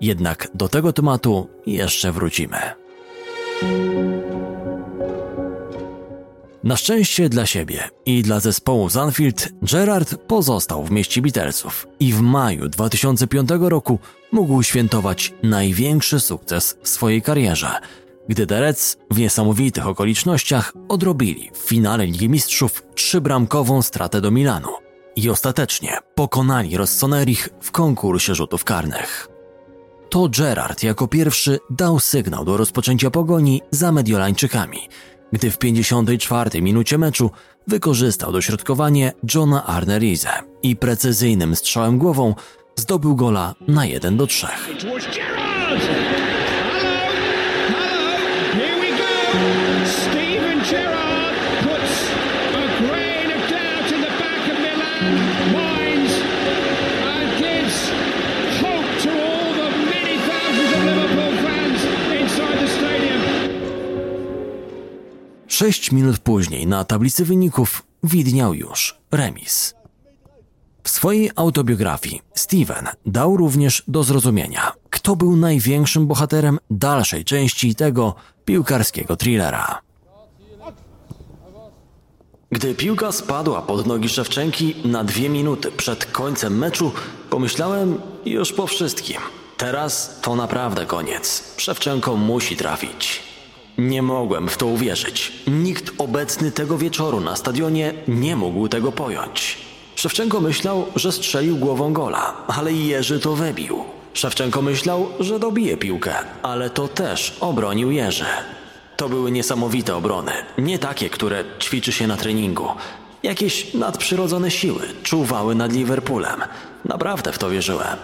Jednak 0.00 0.48
do 0.54 0.68
tego 0.68 0.92
tematu 0.92 1.48
jeszcze 1.66 2.12
wrócimy. 2.12 2.58
Na 6.64 6.76
szczęście 6.76 7.28
dla 7.28 7.46
siebie 7.46 7.90
i 8.06 8.22
dla 8.22 8.40
zespołu 8.40 8.88
Zanfield, 8.88 9.48
Gerard 9.62 10.14
pozostał 10.16 10.84
w 10.84 10.90
mieście 10.90 11.22
Beatlesów 11.22 11.86
i 12.00 12.12
w 12.12 12.20
maju 12.20 12.68
2005 12.68 13.48
roku 13.58 13.98
mógł 14.32 14.62
świętować 14.62 15.34
największy 15.42 16.20
sukces 16.20 16.78
w 16.82 16.88
swojej 16.88 17.22
karierze, 17.22 17.70
gdy 18.28 18.46
The 18.46 18.74
w 19.10 19.18
niesamowitych 19.18 19.86
okolicznościach 19.86 20.72
odrobili 20.88 21.50
w 21.54 21.58
finale 21.58 22.06
Ligi 22.06 22.28
Mistrzów 22.28 22.82
trzybramkową 22.94 23.82
stratę 23.82 24.20
do 24.20 24.30
Milanu 24.30 24.68
i 25.16 25.30
ostatecznie 25.30 25.98
pokonali 26.14 26.76
Rossonerich 26.76 27.48
w 27.60 27.70
konkursie 27.70 28.34
rzutów 28.34 28.64
karnych. 28.64 29.28
To 30.10 30.28
Gerard 30.38 30.82
jako 30.82 31.08
pierwszy 31.08 31.58
dał 31.70 32.00
sygnał 32.00 32.44
do 32.44 32.56
rozpoczęcia 32.56 33.10
pogoni 33.10 33.62
za 33.70 33.92
Mediolańczykami– 33.92 34.88
gdy 35.32 35.50
w 35.50 35.58
54 35.58 36.62
minucie 36.62 36.98
meczu 36.98 37.30
wykorzystał 37.66 38.32
dośrodkowanie 38.32 39.12
Johna 39.34 39.66
Arnerize 39.66 40.30
i 40.62 40.76
precyzyjnym 40.76 41.56
strzałem 41.56 41.98
głową 41.98 42.34
zdobył 42.76 43.16
gola 43.16 43.54
na 43.68 43.86
1 43.86 44.16
do 44.16 44.26
3. 44.26 44.46
Sześć 65.52 65.92
minut 65.92 66.18
później 66.18 66.66
na 66.66 66.84
tablicy 66.84 67.24
wyników 67.24 67.82
widniał 68.02 68.54
już 68.54 68.98
remis. 69.10 69.74
W 70.82 70.88
swojej 70.88 71.30
autobiografii 71.36 72.22
Steven 72.34 72.88
dał 73.06 73.36
również 73.36 73.82
do 73.88 74.02
zrozumienia, 74.02 74.72
kto 74.90 75.16
był 75.16 75.36
największym 75.36 76.06
bohaterem 76.06 76.58
dalszej 76.70 77.24
części 77.24 77.74
tego 77.74 78.14
piłkarskiego 78.44 79.16
thrillera. 79.16 79.80
Gdy 82.50 82.74
piłka 82.74 83.12
spadła 83.12 83.62
pod 83.62 83.86
nogi 83.86 84.08
Szewczenki 84.08 84.74
na 84.84 85.04
dwie 85.04 85.28
minuty 85.28 85.72
przed 85.72 86.04
końcem 86.04 86.58
meczu, 86.58 86.92
pomyślałem 87.30 88.00
już 88.24 88.52
po 88.52 88.66
wszystkim. 88.66 89.16
Teraz 89.56 90.20
to 90.22 90.36
naprawdę 90.36 90.86
koniec. 90.86 91.54
Szewczenko 91.56 92.16
musi 92.16 92.56
trafić. 92.56 93.31
Nie 93.78 94.02
mogłem 94.02 94.48
w 94.48 94.56
to 94.56 94.66
uwierzyć. 94.66 95.32
Nikt 95.46 95.92
obecny 95.98 96.50
tego 96.50 96.78
wieczoru 96.78 97.20
na 97.20 97.36
stadionie 97.36 97.94
nie 98.08 98.36
mógł 98.36 98.68
tego 98.68 98.92
pojąć. 98.92 99.58
Szewczenko 99.94 100.40
myślał, 100.40 100.86
że 100.96 101.12
strzelił 101.12 101.56
głową 101.56 101.92
gola, 101.92 102.36
ale 102.48 102.72
Jerzy 102.72 103.20
to 103.20 103.34
wybił. 103.34 103.84
Szewczenko 104.14 104.62
myślał, 104.62 105.08
że 105.20 105.38
dobije 105.38 105.76
piłkę, 105.76 106.14
ale 106.42 106.70
to 106.70 106.88
też 106.88 107.36
obronił 107.40 107.90
Jerzy. 107.90 108.24
To 108.96 109.08
były 109.08 109.30
niesamowite 109.30 109.96
obrony, 109.96 110.32
nie 110.58 110.78
takie, 110.78 111.10
które 111.10 111.44
ćwiczy 111.60 111.92
się 111.92 112.06
na 112.06 112.16
treningu. 112.16 112.68
Jakieś 113.22 113.74
nadprzyrodzone 113.74 114.50
siły 114.50 114.82
czuwały 115.02 115.54
nad 115.54 115.72
Liverpoolem. 115.72 116.40
Naprawdę 116.84 117.32
w 117.32 117.38
to 117.38 117.50
wierzyłem. 117.50 117.96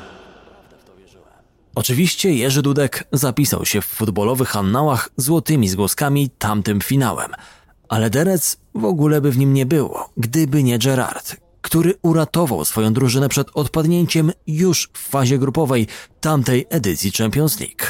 Oczywiście 1.78 2.34
Jerzy 2.34 2.62
Dudek 2.62 3.04
zapisał 3.12 3.64
się 3.64 3.80
w 3.80 3.84
futbolowych 3.86 4.56
annałach 4.56 5.10
złotymi 5.16 5.68
zgłoskami 5.68 6.30
tamtym 6.30 6.80
finałem, 6.80 7.30
ale 7.88 8.10
Derec 8.10 8.56
w 8.74 8.84
ogóle 8.84 9.20
by 9.20 9.30
w 9.30 9.38
nim 9.38 9.54
nie 9.54 9.66
było, 9.66 10.10
gdyby 10.16 10.62
nie 10.62 10.78
Gerard, 10.78 11.36
który 11.62 11.94
uratował 12.02 12.64
swoją 12.64 12.92
drużynę 12.92 13.28
przed 13.28 13.48
odpadnięciem 13.54 14.32
już 14.46 14.90
w 14.92 14.98
fazie 14.98 15.38
grupowej 15.38 15.86
tamtej 16.20 16.66
edycji 16.70 17.12
Champions 17.12 17.60
League. 17.60 17.84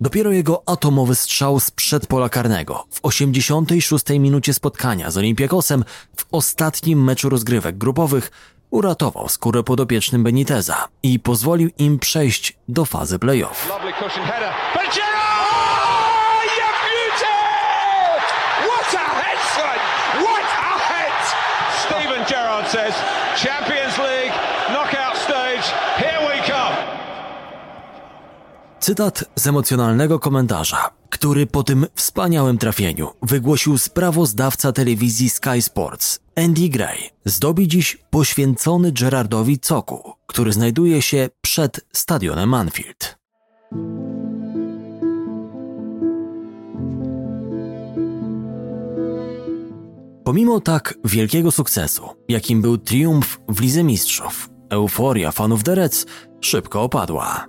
Dopiero 0.00 0.32
jego 0.32 0.62
atomowy 0.68 1.14
strzał 1.14 1.60
z 1.60 1.70
przedpola 1.70 2.28
karnego 2.28 2.84
w 2.90 3.00
86 3.02 4.04
minucie 4.10 4.54
spotkania 4.54 5.10
z 5.10 5.16
Olympiakosem 5.16 5.84
w 6.16 6.26
ostatnim 6.30 7.04
meczu 7.04 7.28
rozgrywek 7.28 7.78
grupowych 7.78 8.30
uratował 8.72 9.28
skórę 9.28 9.62
podopiecznym 9.62 10.22
Beniteza 10.22 10.88
i 11.02 11.20
pozwolił 11.20 11.70
im 11.78 11.98
przejść 11.98 12.56
do 12.68 12.84
fazy 12.84 13.18
playoff. 13.18 13.68
Gerrard 22.28 22.70
says, 22.70 22.94
Champions 23.36 23.98
League 23.98 24.32
knockout 24.68 25.16
stage, 25.16 25.62
here 25.96 26.20
we 26.28 26.46
come. 26.46 26.76
Cytat 28.80 29.24
z 29.36 29.46
emocjonalnego 29.46 30.18
komentarza, 30.18 30.90
który 31.12 31.46
po 31.46 31.62
tym 31.62 31.86
wspaniałym 31.94 32.58
trafieniu 32.58 33.08
wygłosił 33.22 33.78
sprawozdawca 33.78 34.72
telewizji 34.72 35.30
Sky 35.30 35.62
Sports 35.62 36.20
Andy 36.36 36.68
Gray, 36.68 36.98
zdobi 37.24 37.68
dziś 37.68 37.98
poświęcony 38.10 38.92
Gerardowi 38.92 39.58
Coku, 39.58 40.12
który 40.26 40.52
znajduje 40.52 41.02
się 41.02 41.28
przed 41.40 41.80
stadionem 41.92 42.54
Anfield. 42.54 43.18
Pomimo 50.24 50.60
tak 50.60 50.94
wielkiego 51.04 51.50
sukcesu, 51.50 52.02
jakim 52.28 52.62
był 52.62 52.78
triumf 52.78 53.40
w 53.48 53.60
Lidze 53.60 53.84
Mistrzów, 53.84 54.50
euforia 54.70 55.32
fanów 55.32 55.62
Reds 55.66 56.06
szybko 56.40 56.82
opadła. 56.82 57.46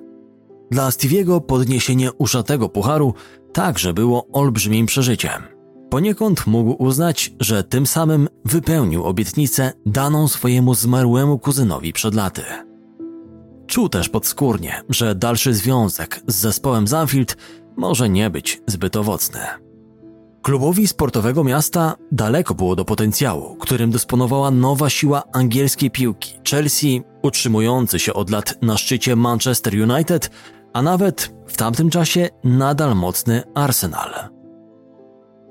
Dla 0.72 0.90
Stevie'ego 0.90 1.42
podniesienie 1.42 2.14
uszatego 2.14 2.70
pucharu 2.70 3.14
także 3.54 3.94
było 3.94 4.28
olbrzymim 4.32 4.86
przeżyciem. 4.86 5.44
Poniekąd 5.90 6.48
mógł 6.48 6.84
uznać, 6.84 7.32
że 7.40 7.64
tym 7.64 7.88
samym 7.88 8.30
wypełnił 8.46 9.04
obietnicę 9.04 9.72
daną 9.86 10.28
swojemu 10.28 10.74
zmarłemu 10.74 11.40
kuzynowi 11.40 11.94
przed 11.94 12.16
laty. 12.16 12.42
Czuł 13.68 13.90
też 13.90 14.10
podskórnie, 14.10 14.82
że 14.90 15.16
dalszy 15.16 15.54
związek 15.54 16.22
z 16.28 16.36
zespołem 16.36 16.88
Zanfield 16.88 17.38
może 17.78 18.10
nie 18.10 18.30
być 18.30 18.62
zbyt 18.68 18.96
owocny. 18.96 19.40
Klubowi 20.42 20.88
sportowego 20.88 21.44
miasta 21.44 21.96
daleko 22.12 22.56
było 22.56 22.76
do 22.76 22.86
potencjału, 22.86 23.56
którym 23.56 23.92
dysponowała 23.92 24.52
nowa 24.52 24.90
siła 24.90 25.24
angielskiej 25.34 25.92
piłki 25.92 26.34
Chelsea, 26.50 27.02
utrzymujący 27.22 28.00
się 28.00 28.14
od 28.14 28.30
lat 28.30 28.58
na 28.62 28.78
szczycie 28.78 29.16
Manchester 29.16 29.74
United, 29.74 30.30
a 30.74 30.82
nawet 30.82 31.34
w 31.48 31.58
tamtym 31.58 31.90
czasie 31.90 32.30
nadal 32.44 32.96
mocny 32.96 33.44
Arsenal. 33.56 34.30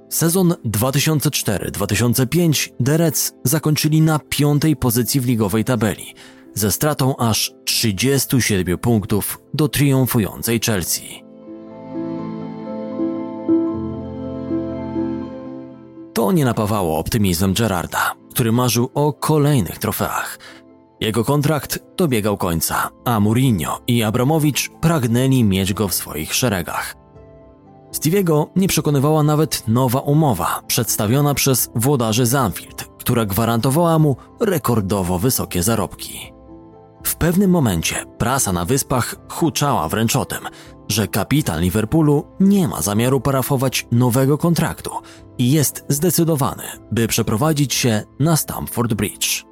Sezon 0.09 0.55
2004-2005 0.65 2.71
Derec 2.81 3.33
zakończyli 3.45 4.01
na 4.01 4.21
piątej 4.29 4.77
pozycji 4.77 5.21
w 5.21 5.27
ligowej 5.27 5.65
tabeli, 5.65 6.15
ze 6.55 6.73
stratą 6.73 7.17
aż 7.17 7.55
37 7.65 8.79
punktów 8.79 9.39
do 9.55 9.69
triumfującej 9.69 10.61
Chelsea. 10.61 11.25
To 16.15 16.33
nie 16.33 16.45
napawało 16.45 16.99
optymizmem 16.99 17.55
Gerarda, 17.55 18.15
który 18.31 18.53
marzył 18.53 18.91
o 18.95 19.13
kolejnych 19.13 19.79
trofeach. 19.79 20.39
Jego 21.03 21.25
kontrakt 21.25 21.79
dobiegał 21.97 22.37
końca, 22.37 22.91
a 23.05 23.21
Mourinho 23.21 23.81
i 23.87 24.03
Abramowicz 24.03 24.71
pragnęli 24.81 25.45
mieć 25.45 25.75
go 25.75 25.89
w 25.89 25.95
swoich 25.95 26.35
szeregach. 26.35 26.95
Stevie'ego 27.93 28.47
nie 28.57 28.69
przekonywała 28.69 29.23
nawet 29.23 29.69
nowa 29.69 30.01
umowa 30.01 30.63
przedstawiona 30.67 31.35
przez 31.35 31.71
włodarzy 31.75 32.27
Zanfield, 32.27 32.85
która 32.99 33.27
gwarantowała 33.27 33.99
mu 33.99 34.17
rekordowo 34.41 35.19
wysokie 35.19 35.63
zarobki. 35.63 36.33
W 37.05 37.17
pewnym 37.17 37.51
momencie 37.51 38.05
prasa 38.19 38.53
na 38.53 38.65
wyspach 38.65 39.17
huczała 39.29 39.89
wręcz 39.89 40.17
o 40.17 40.25
tym, 40.25 40.41
że 40.89 41.09
kapitan 41.09 41.61
Liverpoolu 41.61 42.27
nie 42.41 42.69
ma 42.69 42.83
zamiaru 42.83 43.21
parafować 43.21 43.87
nowego 43.93 44.39
kontraktu 44.39 44.91
i 45.39 45.51
jest 45.51 45.85
zdecydowany, 45.89 46.65
by 46.93 47.09
przeprowadzić 47.09 47.75
się 47.75 48.03
na 48.21 48.37
Stamford 48.37 48.95
Bridge. 48.95 49.52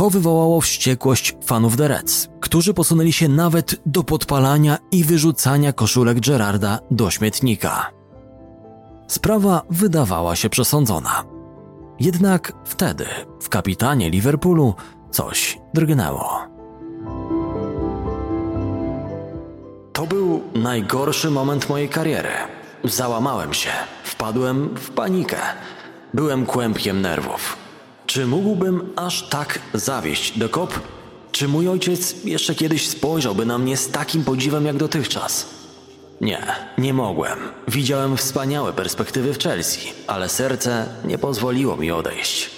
To 0.00 0.10
wywołało 0.10 0.60
wściekłość 0.60 1.36
fanów 1.44 1.76
The 1.76 1.88
Reds, 1.88 2.28
którzy 2.40 2.74
posunęli 2.74 3.12
się 3.12 3.28
nawet 3.28 3.80
do 3.86 4.04
podpalania 4.04 4.78
i 4.92 5.04
wyrzucania 5.04 5.72
koszulek 5.72 6.20
Gerarda 6.20 6.78
do 6.90 7.10
śmietnika. 7.10 7.90
Sprawa 9.08 9.62
wydawała 9.70 10.36
się 10.36 10.50
przesądzona. 10.50 11.24
Jednak 11.98 12.52
wtedy 12.64 13.04
w 13.40 13.48
kapitanie 13.48 14.10
Liverpoolu 14.10 14.74
coś 15.10 15.58
drgnęło. 15.74 16.38
To 19.92 20.06
był 20.06 20.42
najgorszy 20.54 21.30
moment 21.30 21.68
mojej 21.68 21.88
kariery. 21.88 22.32
Załamałem 22.84 23.54
się, 23.54 23.70
wpadłem 24.04 24.76
w 24.76 24.90
panikę. 24.90 25.36
Byłem 26.14 26.46
kłębkiem 26.46 27.00
nerwów. 27.00 27.59
Czy 28.10 28.26
mógłbym 28.26 28.92
aż 28.96 29.28
tak 29.28 29.58
zawieść 29.74 30.38
do 30.38 30.48
kop? 30.48 30.80
Czy 31.32 31.48
mój 31.48 31.68
ojciec 31.68 32.24
jeszcze 32.24 32.54
kiedyś 32.54 32.88
spojrzałby 32.88 33.46
na 33.46 33.58
mnie 33.58 33.76
z 33.76 33.88
takim 33.88 34.24
podziwem 34.24 34.66
jak 34.66 34.76
dotychczas? 34.76 35.46
Nie, 36.20 36.46
nie 36.78 36.94
mogłem. 36.94 37.38
Widziałem 37.68 38.16
wspaniałe 38.16 38.72
perspektywy 38.72 39.34
w 39.34 39.38
Chelsea, 39.38 39.92
ale 40.06 40.28
serce 40.28 40.86
nie 41.04 41.18
pozwoliło 41.18 41.76
mi 41.76 41.90
odejść. 41.90 42.50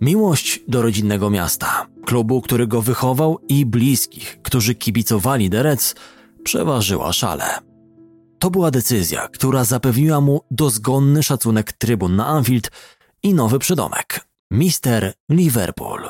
Miłość 0.00 0.60
do 0.68 0.82
rodzinnego 0.82 1.30
miasta, 1.30 1.86
klubu, 2.06 2.40
który 2.40 2.66
go 2.66 2.82
wychował 2.82 3.38
i 3.48 3.66
bliskich, 3.66 4.38
którzy 4.42 4.74
kibicowali 4.74 5.50
Reds, 5.52 5.94
przeważyła 6.44 7.12
szale. 7.12 7.67
To 8.38 8.50
była 8.50 8.70
decyzja, 8.70 9.28
która 9.28 9.64
zapewniła 9.64 10.20
mu 10.20 10.40
dozgonny 10.50 11.22
szacunek 11.22 11.72
trybun 11.72 12.16
na 12.16 12.26
Anfield 12.26 12.70
i 13.22 13.34
nowy 13.34 13.58
przydomek 13.58 14.28
Mister 14.50 15.12
Liverpool. 15.30 16.08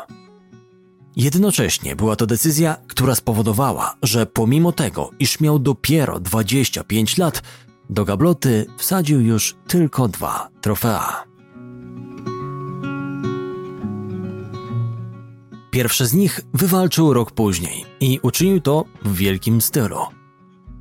Jednocześnie 1.17 1.97
była 1.97 2.17
to 2.17 2.27
decyzja, 2.27 2.77
która 2.87 3.15
spowodowała, 3.15 3.95
że 4.03 4.27
pomimo 4.27 4.73
tego, 4.73 5.11
iż 5.19 5.41
miał 5.41 5.59
dopiero 5.59 6.21
25 6.21 7.19
lat, 7.19 7.43
do 7.91 8.05
gabloty 8.05 8.67
wsadził 8.77 9.21
już 9.21 9.57
tylko 9.67 10.09
dwa 10.09 10.49
trofea. 10.61 11.25
Pierwszy 15.71 16.07
z 16.07 16.15
nich 16.15 16.41
wywalczył 16.55 17.13
rok 17.13 17.31
później 17.31 17.85
i 18.01 18.21
uczynił 18.23 18.61
to 18.61 18.85
w 19.03 19.17
wielkim 19.17 19.61
stylu. 19.61 20.18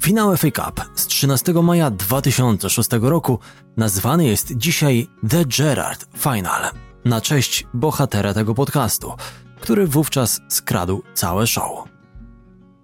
Finał 0.04 0.38
FA 0.38 0.52
Cup 0.52 0.82
z 0.96 1.08
13 1.08 1.54
maja 1.54 1.92
2006 1.92 2.90
roku 3.02 3.40
nazwany 3.78 4.26
jest 4.26 4.54
dzisiaj 4.58 5.08
The 5.30 5.46
Gerrard 5.46 6.08
Final 6.18 6.72
na 7.06 7.22
cześć 7.22 7.68
bohatera 7.74 8.34
tego 8.34 8.54
podcastu, 8.54 9.14
który 9.62 9.88
wówczas 9.88 10.40
skradł 10.50 11.04
całe 11.14 11.48
show. 11.48 11.84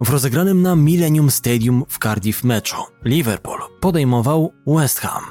W 0.02 0.10
rozegranym 0.10 0.62
na 0.62 0.76
Millennium 0.76 1.32
Stadium 1.32 1.84
w 1.90 2.00
Cardiff 2.00 2.44
meczu 2.44 2.78
Liverpool 3.06 3.60
podejmował 3.80 4.54
West 4.68 5.00
Ham. 5.00 5.24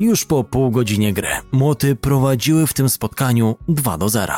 Już 0.00 0.24
po 0.24 0.44
pół 0.44 0.70
godzinie 0.70 1.12
gry 1.12 1.28
młoty 1.52 1.96
prowadziły 1.96 2.66
w 2.66 2.74
tym 2.74 2.88
spotkaniu 2.88 3.56
2 3.68 3.98
do 3.98 4.08
0. 4.08 4.34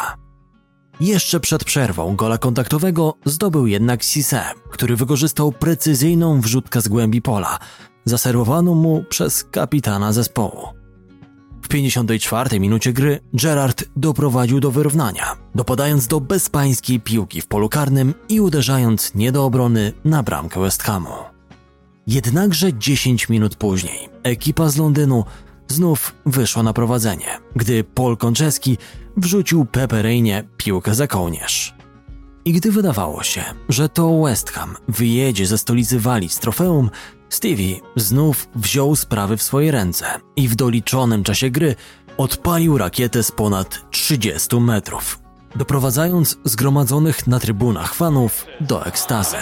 Jeszcze 1.01 1.41
przed 1.41 1.65
przerwą 1.65 2.17
gola 2.17 2.39
kontaktowego 2.39 3.15
zdobył 3.25 3.67
jednak 3.67 4.05
Cisse, 4.05 4.45
który 4.71 4.97
wykorzystał 4.97 5.53
precyzyjną 5.53 6.41
wrzutkę 6.41 6.81
z 6.81 6.89
głębi 6.89 7.23
pola, 7.23 7.59
zaserwowaną 8.05 8.75
mu 8.75 9.05
przez 9.09 9.45
kapitana 9.45 10.13
zespołu. 10.13 10.63
W 11.63 11.69
54 11.69 12.61
minucie 12.61 12.93
gry 12.93 13.21
Gerard 13.33 13.85
doprowadził 13.97 14.61
do 14.61 14.71
wyrównania, 14.71 15.37
dopadając 15.55 16.07
do 16.07 16.21
bezpańskiej 16.21 17.01
piłki 17.01 17.41
w 17.41 17.47
polu 17.47 17.69
karnym 17.69 18.15
i 18.29 18.41
uderzając 18.41 19.15
nie 19.15 19.33
do 19.33 19.45
obrony 19.45 19.93
na 20.05 20.23
bramkę 20.23 20.61
West 20.61 20.83
Hamu. 20.83 21.15
Jednakże 22.07 22.73
10 22.79 23.29
minut 23.29 23.57
później 23.57 24.09
ekipa 24.23 24.69
z 24.69 24.77
Londynu 24.77 25.25
znów 25.69 26.15
wyszła 26.27 26.63
na 26.63 26.73
prowadzenie, 26.73 27.39
gdy 27.57 27.85
Paul 27.85 28.17
Konczewski 28.17 28.79
wrzucił 29.17 29.65
Pepereinie 29.65 30.45
piłkę 30.57 30.95
za 30.95 31.07
kołnierz. 31.07 31.75
I 32.45 32.53
gdy 32.53 32.73
wydawało 32.73 33.23
się, 33.23 33.45
że 33.69 33.89
to 33.89 34.23
West 34.23 34.51
Ham 34.51 34.77
wyjedzie 34.89 35.47
ze 35.47 35.59
stolicy 35.59 36.01
Walii 36.01 36.29
z 36.29 36.39
trofeum, 36.39 36.91
Stevie 37.29 37.81
znów 37.97 38.49
wziął 38.55 38.97
sprawy 38.97 39.37
w 39.37 39.43
swoje 39.43 39.71
ręce 39.71 40.07
i 40.37 40.49
w 40.49 40.57
doliczonym 40.57 41.25
czasie 41.25 41.51
gry 41.51 41.75
odpalił 42.17 42.79
rakietę 42.79 43.23
z 43.23 43.33
ponad 43.33 43.91
30 43.91 44.61
metrów, 44.61 45.19
doprowadzając 45.57 46.39
zgromadzonych 46.45 47.27
na 47.27 47.41
trybunach 47.41 47.95
fanów 47.95 48.47
do 48.61 48.87
ekstazy. 48.87 49.37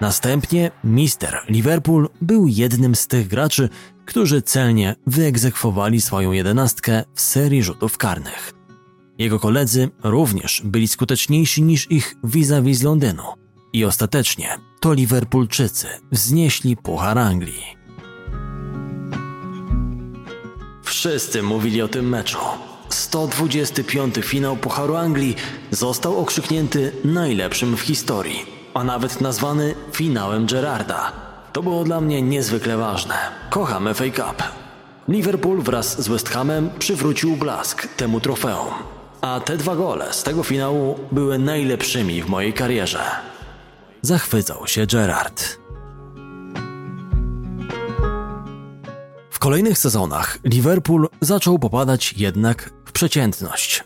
Następnie 0.00 0.70
Mister 0.84 1.38
Liverpool 1.48 2.08
był 2.20 2.46
jednym 2.46 2.94
z 2.94 3.06
tych 3.06 3.28
graczy, 3.28 3.68
którzy 4.04 4.42
celnie 4.42 4.96
wyegzekwowali 5.06 6.00
swoją 6.00 6.32
jedenastkę 6.32 7.04
w 7.14 7.20
serii 7.20 7.62
rzutów 7.62 7.98
karnych. 7.98 8.52
Jego 9.18 9.40
koledzy 9.40 9.88
również 10.04 10.62
byli 10.64 10.88
skuteczniejsi 10.88 11.62
niż 11.62 11.90
ich 11.90 12.14
vis-a-vis 12.24 12.78
z 12.78 12.82
Londynu 12.82 13.22
i 13.72 13.84
ostatecznie 13.84 14.58
to 14.80 14.92
Liverpoolczycy 14.92 15.86
wznieśli 16.12 16.76
Puchar 16.76 17.18
Anglii. 17.18 17.64
Wszyscy 20.82 21.42
mówili 21.42 21.82
o 21.82 21.88
tym 21.88 22.08
meczu. 22.08 22.38
125. 22.88 24.14
finał 24.22 24.56
Pucharu 24.56 24.96
Anglii 24.96 25.36
został 25.70 26.18
okrzyknięty 26.18 26.92
najlepszym 27.04 27.76
w 27.76 27.80
historii, 27.80 28.59
a 28.74 28.84
nawet 28.84 29.20
nazwany 29.20 29.74
finałem 29.92 30.46
Gerarda. 30.46 31.12
To 31.52 31.62
było 31.62 31.84
dla 31.84 32.00
mnie 32.00 32.22
niezwykle 32.22 32.76
ważne. 32.76 33.14
Kocham 33.50 33.94
FA 33.94 34.04
Cup. 34.04 34.42
Liverpool 35.08 35.62
wraz 35.62 36.02
z 36.02 36.08
West 36.08 36.28
Hamem 36.28 36.70
przywrócił 36.78 37.36
blask 37.36 37.86
temu 37.96 38.20
trofeum. 38.20 38.74
A 39.20 39.40
te 39.40 39.56
dwa 39.56 39.76
gole 39.76 40.12
z 40.12 40.22
tego 40.22 40.42
finału 40.42 40.98
były 41.12 41.38
najlepszymi 41.38 42.22
w 42.22 42.28
mojej 42.28 42.52
karierze. 42.52 43.02
Zachwycał 44.02 44.66
się 44.66 44.86
Gerard. 44.86 45.58
W 49.30 49.38
kolejnych 49.38 49.78
sezonach 49.78 50.38
Liverpool 50.44 51.08
zaczął 51.20 51.58
popadać 51.58 52.12
jednak 52.16 52.70
w 52.84 52.92
przeciętność. 52.92 53.84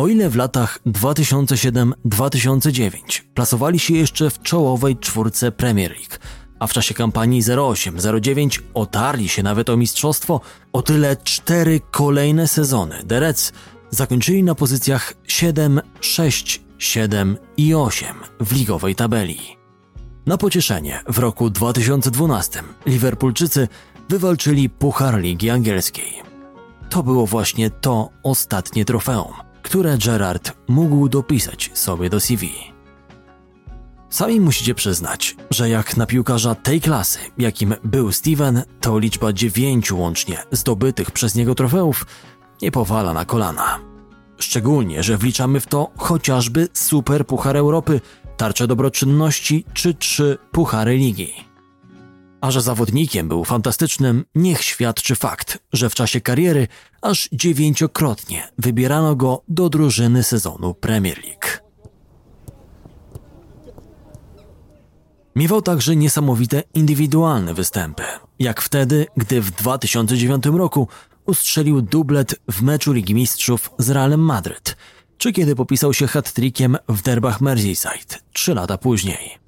O 0.00 0.08
ile 0.08 0.30
w 0.30 0.36
latach 0.36 0.78
2007-2009 0.86 3.22
plasowali 3.34 3.78
się 3.78 3.94
jeszcze 3.94 4.30
w 4.30 4.42
czołowej 4.42 4.96
czwórce 4.96 5.52
Premier 5.52 5.90
League, 5.90 6.14
a 6.58 6.66
w 6.66 6.72
czasie 6.72 6.94
kampanii 6.94 7.42
08-09 7.42 8.60
otarli 8.74 9.28
się 9.28 9.42
nawet 9.42 9.70
o 9.70 9.76
mistrzostwo, 9.76 10.40
o 10.72 10.82
tyle 10.82 11.16
cztery 11.16 11.80
kolejne 11.90 12.48
sezony 12.48 13.04
The 13.08 13.20
Reds 13.20 13.52
zakończyli 13.90 14.42
na 14.42 14.54
pozycjach 14.54 15.14
7, 15.26 15.80
6, 16.00 16.60
7 16.78 17.36
i 17.56 17.74
8 17.74 18.08
w 18.40 18.52
ligowej 18.52 18.94
tabeli. 18.94 19.38
Na 20.26 20.36
pocieszenie 20.36 21.00
w 21.08 21.18
roku 21.18 21.50
2012 21.50 22.62
Liverpoolczycy 22.86 23.68
wywalczyli 24.08 24.70
Puchar 24.70 25.20
Ligi 25.20 25.50
Angielskiej. 25.50 26.12
To 26.90 27.02
było 27.02 27.26
właśnie 27.26 27.70
to 27.70 28.08
ostatnie 28.22 28.84
trofeum, 28.84 29.49
które 29.62 29.98
Gerard 29.98 30.52
mógł 30.68 31.08
dopisać 31.08 31.70
sobie 31.74 32.10
do 32.10 32.20
CV. 32.20 32.50
Sami 34.10 34.40
musicie 34.40 34.74
przyznać, 34.74 35.36
że 35.50 35.68
jak 35.68 35.96
na 35.96 36.06
piłkarza 36.06 36.54
tej 36.54 36.80
klasy, 36.80 37.18
jakim 37.38 37.74
był 37.84 38.12
Steven, 38.12 38.62
to 38.80 38.98
liczba 38.98 39.32
dziewięciu 39.32 39.98
łącznie 39.98 40.38
zdobytych 40.50 41.10
przez 41.10 41.34
niego 41.34 41.54
trofeów 41.54 42.06
nie 42.62 42.70
powala 42.70 43.12
na 43.12 43.24
kolana. 43.24 43.78
Szczególnie, 44.38 45.02
że 45.02 45.18
wliczamy 45.18 45.60
w 45.60 45.66
to 45.66 45.90
chociażby 45.96 46.68
Super 46.72 47.26
Puchar 47.26 47.56
Europy, 47.56 48.00
tarcze 48.36 48.66
dobroczynności 48.66 49.64
czy 49.72 49.94
trzy 49.94 50.38
Puchary 50.52 50.96
Ligi. 50.96 51.49
A 52.40 52.50
że 52.50 52.60
zawodnikiem 52.60 53.28
był 53.28 53.44
fantastycznym, 53.44 54.24
niech 54.34 54.62
świadczy 54.62 55.14
fakt, 55.14 55.58
że 55.72 55.90
w 55.90 55.94
czasie 55.94 56.20
kariery 56.20 56.68
aż 57.02 57.28
dziewięciokrotnie 57.32 58.48
wybierano 58.58 59.16
go 59.16 59.42
do 59.48 59.68
drużyny 59.68 60.22
sezonu 60.22 60.74
Premier 60.74 61.18
League. 61.24 61.70
Miewał 65.36 65.62
także 65.62 65.96
niesamowite 65.96 66.62
indywidualne 66.74 67.54
występy, 67.54 68.02
jak 68.38 68.60
wtedy, 68.60 69.06
gdy 69.16 69.40
w 69.40 69.50
2009 69.50 70.44
roku 70.46 70.88
ustrzelił 71.26 71.82
dublet 71.82 72.34
w 72.50 72.62
meczu 72.62 72.92
Ligi 72.92 73.14
Mistrzów 73.14 73.70
z 73.78 73.90
Realem 73.90 74.20
Madryt 74.20 74.76
czy 75.20 75.32
kiedy 75.32 75.54
popisał 75.54 75.94
się 75.94 76.06
hat-trickiem 76.06 76.76
w 76.88 77.02
derbach 77.02 77.40
Merseyside 77.40 78.18
trzy 78.32 78.54
lata 78.54 78.78
później. 78.78 79.38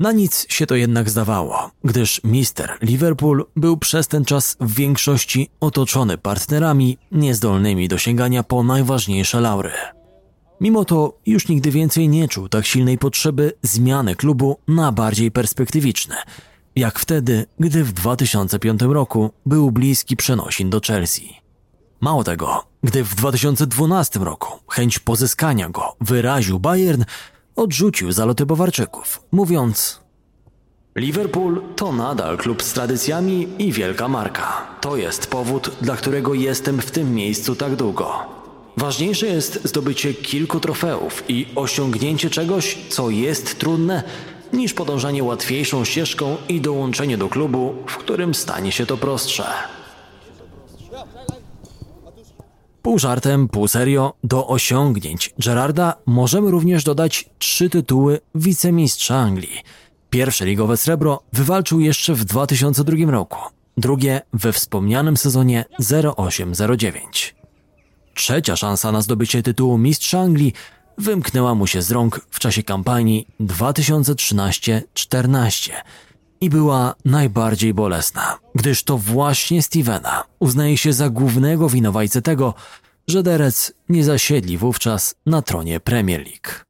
Na 0.00 0.12
nic 0.12 0.46
się 0.48 0.66
to 0.66 0.74
jednak 0.74 1.10
zdawało, 1.10 1.70
gdyż 1.84 2.20
mister 2.24 2.78
Liverpool 2.82 3.46
był 3.56 3.76
przez 3.76 4.08
ten 4.08 4.24
czas 4.24 4.56
w 4.60 4.74
większości 4.74 5.50
otoczony 5.60 6.18
partnerami 6.18 6.98
niezdolnymi 7.12 7.88
do 7.88 7.98
sięgania 7.98 8.42
po 8.42 8.62
najważniejsze 8.62 9.40
laury. 9.40 9.70
Mimo 10.60 10.84
to 10.84 11.18
już 11.26 11.48
nigdy 11.48 11.70
więcej 11.70 12.08
nie 12.08 12.28
czuł 12.28 12.48
tak 12.48 12.66
silnej 12.66 12.98
potrzeby 12.98 13.52
zmiany 13.62 14.16
klubu 14.16 14.58
na 14.68 14.92
bardziej 14.92 15.30
perspektywiczne, 15.30 16.16
jak 16.76 16.98
wtedy, 16.98 17.46
gdy 17.60 17.84
w 17.84 17.92
2005 17.92 18.80
roku 18.82 19.30
był 19.46 19.70
bliski 19.70 20.16
przenosin 20.16 20.70
do 20.70 20.80
Chelsea. 20.80 21.34
Mało 22.00 22.24
tego, 22.24 22.64
gdy 22.82 23.04
w 23.04 23.14
2012 23.14 24.18
roku 24.18 24.58
chęć 24.68 24.98
pozyskania 24.98 25.68
go 25.68 25.96
wyraził 26.00 26.60
Bayern, 26.60 27.04
odrzucił 27.58 28.12
zaloty 28.12 28.46
Bawarczyków, 28.46 29.22
mówiąc 29.32 30.00
Liverpool 30.96 31.62
to 31.76 31.92
nadal 31.92 32.38
klub 32.38 32.62
z 32.62 32.72
tradycjami 32.72 33.48
i 33.58 33.72
wielka 33.72 34.08
marka. 34.08 34.66
To 34.80 34.96
jest 34.96 35.26
powód, 35.26 35.70
dla 35.80 35.96
którego 35.96 36.34
jestem 36.34 36.80
w 36.80 36.90
tym 36.90 37.14
miejscu 37.14 37.56
tak 37.56 37.76
długo. 37.76 38.12
Ważniejsze 38.76 39.26
jest 39.26 39.68
zdobycie 39.68 40.14
kilku 40.14 40.60
trofeów 40.60 41.24
i 41.28 41.46
osiągnięcie 41.54 42.30
czegoś, 42.30 42.78
co 42.88 43.10
jest 43.10 43.58
trudne, 43.58 44.02
niż 44.52 44.74
podążanie 44.74 45.24
łatwiejszą 45.24 45.84
ścieżką 45.84 46.36
i 46.48 46.60
dołączenie 46.60 47.18
do 47.18 47.28
klubu, 47.28 47.74
w 47.86 47.96
którym 47.96 48.34
stanie 48.34 48.72
się 48.72 48.86
to 48.86 48.96
prostsze. 48.96 49.44
Pół 52.82 52.98
żartem, 52.98 53.48
pół 53.48 53.68
serio, 53.68 54.14
do 54.24 54.46
osiągnięć 54.46 55.34
Gerarda 55.38 55.94
możemy 56.06 56.50
również 56.50 56.84
dodać 56.84 57.30
trzy 57.38 57.70
tytuły 57.70 58.20
wicemistrza 58.34 59.16
Anglii. 59.16 59.62
Pierwsze 60.10 60.46
ligowe 60.46 60.76
srebro 60.76 61.22
wywalczył 61.32 61.80
jeszcze 61.80 62.14
w 62.14 62.24
2002 62.24 63.10
roku, 63.10 63.38
drugie 63.76 64.20
we 64.32 64.52
wspomnianym 64.52 65.16
sezonie 65.16 65.64
0809. 66.16 67.34
Trzecia 68.14 68.56
szansa 68.56 68.92
na 68.92 69.02
zdobycie 69.02 69.42
tytułu 69.42 69.78
mistrza 69.78 70.20
Anglii 70.20 70.52
wymknęła 70.98 71.54
mu 71.54 71.66
się 71.66 71.82
z 71.82 71.90
rąk 71.90 72.26
w 72.30 72.40
czasie 72.40 72.62
kampanii 72.62 73.26
2013-14 73.40 75.72
i 76.40 76.50
była 76.50 76.94
najbardziej 77.04 77.74
bolesna, 77.74 78.38
gdyż 78.54 78.84
to 78.84 78.98
właśnie 78.98 79.62
Stevena 79.62 80.24
uznaje 80.38 80.76
się 80.76 80.92
za 80.92 81.10
głównego 81.10 81.68
winowajcę 81.68 82.22
tego, 82.22 82.54
że 83.08 83.22
Derec 83.22 83.72
nie 83.88 84.04
zasiedli 84.04 84.58
wówczas 84.58 85.14
na 85.26 85.42
tronie 85.42 85.80
Premier 85.80 86.20
League. 86.20 86.68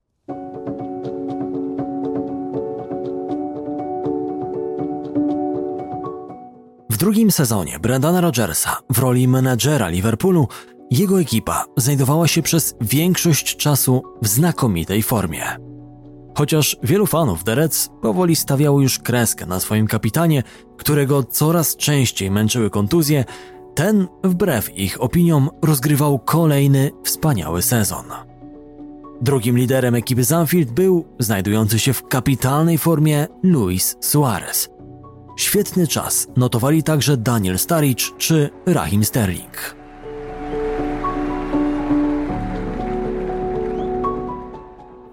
W 6.90 6.96
drugim 6.96 7.30
sezonie 7.30 7.78
Brendana 7.78 8.20
Rodgersa 8.20 8.76
w 8.90 8.98
roli 8.98 9.28
menedżera 9.28 9.88
Liverpoolu 9.88 10.48
jego 10.90 11.20
ekipa 11.20 11.64
znajdowała 11.76 12.28
się 12.28 12.42
przez 12.42 12.74
większość 12.80 13.56
czasu 13.56 14.02
w 14.22 14.28
znakomitej 14.28 15.02
formie. 15.02 15.67
Chociaż 16.38 16.76
wielu 16.82 17.06
fanów 17.06 17.44
The 17.44 17.54
Reds 17.54 17.90
powoli 18.02 18.36
stawiało 18.36 18.80
już 18.80 18.98
kreskę 18.98 19.46
na 19.46 19.60
swoim 19.60 19.86
kapitanie, 19.86 20.42
którego 20.76 21.22
coraz 21.22 21.76
częściej 21.76 22.30
męczyły 22.30 22.70
kontuzje, 22.70 23.24
ten, 23.74 24.08
wbrew 24.24 24.78
ich 24.78 25.02
opiniom, 25.02 25.50
rozgrywał 25.62 26.18
kolejny 26.18 26.90
wspaniały 27.04 27.62
sezon. 27.62 28.04
Drugim 29.20 29.58
liderem 29.58 29.94
ekipy 29.94 30.24
Zanfield 30.24 30.70
był 30.70 31.04
znajdujący 31.18 31.78
się 31.78 31.92
w 31.92 32.08
kapitalnej 32.08 32.78
formie 32.78 33.26
Luis 33.42 33.96
Suarez. 34.00 34.68
Świetny 35.36 35.86
czas 35.86 36.26
notowali 36.36 36.82
także 36.82 37.16
Daniel 37.16 37.58
Sturridge 37.58 38.16
czy 38.18 38.50
Raheem 38.66 39.04
Sterling. 39.04 39.77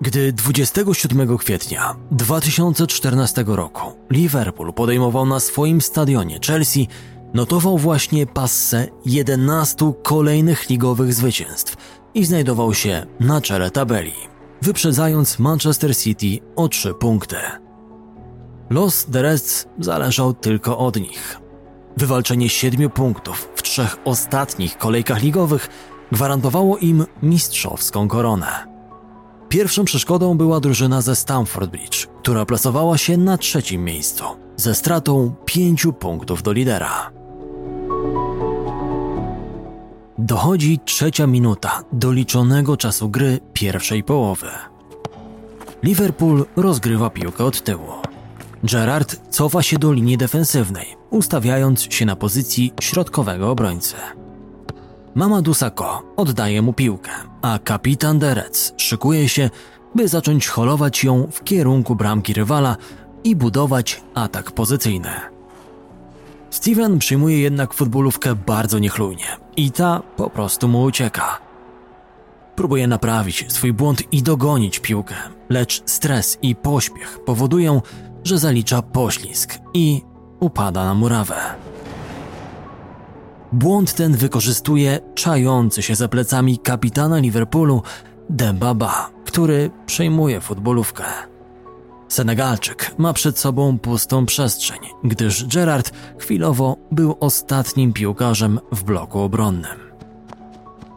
Gdy 0.01 0.33
27 0.33 1.37
kwietnia 1.37 1.95
2014 2.11 3.43
roku 3.47 3.81
Liverpool 4.09 4.73
podejmował 4.73 5.25
na 5.25 5.39
swoim 5.39 5.81
stadionie 5.81 6.39
Chelsea, 6.45 6.87
notował 7.33 7.77
właśnie 7.77 8.25
passę 8.25 8.87
11 9.05 9.93
kolejnych 10.03 10.69
ligowych 10.69 11.13
zwycięstw 11.13 11.75
i 12.13 12.25
znajdował 12.25 12.73
się 12.73 13.05
na 13.19 13.41
czele 13.41 13.71
tabeli, 13.71 14.13
wyprzedzając 14.61 15.39
Manchester 15.39 15.97
City 15.97 16.39
o 16.55 16.67
3 16.67 16.93
punkty. 16.93 17.37
Los 18.69 19.05
The 19.05 19.21
Reds 19.21 19.65
zależał 19.79 20.33
tylko 20.33 20.77
od 20.77 20.95
nich. 20.99 21.39
Wywalczenie 21.97 22.49
7 22.49 22.89
punktów 22.89 23.49
w 23.55 23.61
trzech 23.61 23.97
ostatnich 24.05 24.77
kolejkach 24.77 25.23
ligowych 25.23 25.69
gwarantowało 26.11 26.77
im 26.77 27.05
mistrzowską 27.23 28.07
koronę. 28.07 28.74
Pierwszą 29.55 29.85
przeszkodą 29.85 30.37
była 30.37 30.59
drużyna 30.59 31.01
ze 31.01 31.15
Stamford 31.15 31.71
Bridge, 31.71 32.07
która 32.07 32.45
plasowała 32.45 32.97
się 32.97 33.17
na 33.17 33.37
trzecim 33.37 33.83
miejscu, 33.83 34.23
ze 34.55 34.75
stratą 34.75 35.35
pięciu 35.45 35.93
punktów 35.93 36.43
do 36.43 36.51
lidera. 36.51 37.11
Dochodzi 40.17 40.79
trzecia 40.85 41.27
minuta 41.27 41.83
doliczonego 41.91 42.77
czasu 42.77 43.09
gry 43.09 43.39
pierwszej 43.53 44.03
połowy. 44.03 44.47
Liverpool 45.83 46.45
rozgrywa 46.55 47.09
piłkę 47.09 47.43
od 47.45 47.63
tyłu. 47.63 47.91
Gerard 48.63 49.21
cofa 49.29 49.63
się 49.63 49.79
do 49.79 49.93
linii 49.93 50.17
defensywnej, 50.17 50.87
ustawiając 51.09 51.93
się 51.93 52.05
na 52.05 52.15
pozycji 52.15 52.73
środkowego 52.81 53.51
obrońcy. 53.51 53.95
Mamadou 55.15 55.53
Sakho 55.53 56.03
oddaje 56.17 56.61
mu 56.61 56.73
piłkę, 56.73 57.11
a 57.41 57.59
kapitan 57.59 58.19
Derec 58.19 58.73
szykuje 58.77 59.29
się, 59.29 59.49
by 59.95 60.07
zacząć 60.07 60.47
holować 60.47 61.03
ją 61.03 61.27
w 61.31 61.43
kierunku 61.43 61.95
bramki 61.95 62.33
rywala 62.33 62.77
i 63.23 63.35
budować 63.35 64.03
atak 64.13 64.51
pozycyjny. 64.51 65.09
Steven 66.49 66.99
przyjmuje 66.99 67.39
jednak 67.39 67.73
futbolówkę 67.73 68.35
bardzo 68.35 68.79
niechlujnie 68.79 69.37
i 69.57 69.71
ta 69.71 70.01
po 70.17 70.29
prostu 70.29 70.67
mu 70.67 70.83
ucieka. 70.83 71.39
Próbuje 72.55 72.87
naprawić 72.87 73.45
swój 73.47 73.73
błąd 73.73 74.13
i 74.13 74.23
dogonić 74.23 74.79
piłkę, 74.79 75.15
lecz 75.49 75.83
stres 75.85 76.37
i 76.41 76.55
pośpiech 76.55 77.19
powodują, 77.25 77.81
że 78.23 78.37
zalicza 78.37 78.81
poślizg 78.81 79.59
i 79.73 80.01
upada 80.39 80.85
na 80.85 80.93
murawę. 80.93 81.64
Błąd 83.55 83.93
ten 83.93 84.15
wykorzystuje 84.15 84.99
czający 85.13 85.81
się 85.81 85.95
za 85.95 86.07
plecami 86.07 86.59
kapitana 86.59 87.19
Liverpoolu 87.19 87.81
Dembaba, 88.29 89.09
który 89.25 89.71
przejmuje 89.85 90.41
futbolówkę. 90.41 91.03
Senegalczyk 92.07 92.95
ma 92.97 93.13
przed 93.13 93.39
sobą 93.39 93.79
pustą 93.79 94.25
przestrzeń, 94.25 94.79
gdyż 95.03 95.45
Gerard 95.45 95.91
chwilowo 96.17 96.77
był 96.91 97.15
ostatnim 97.19 97.93
piłkarzem 97.93 98.59
w 98.71 98.83
bloku 98.83 99.19
obronnym. 99.19 99.79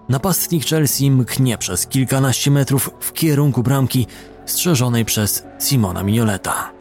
Napastnik 0.08 0.66
Chelsea 0.66 1.10
mknie 1.10 1.58
przez 1.58 1.86
kilkanaście 1.86 2.50
metrów 2.50 2.90
w 3.00 3.12
kierunku 3.12 3.62
bramki 3.62 4.06
strzeżonej 4.46 5.04
przez 5.04 5.44
Simona 5.60 6.02
Mignoleta. 6.02 6.77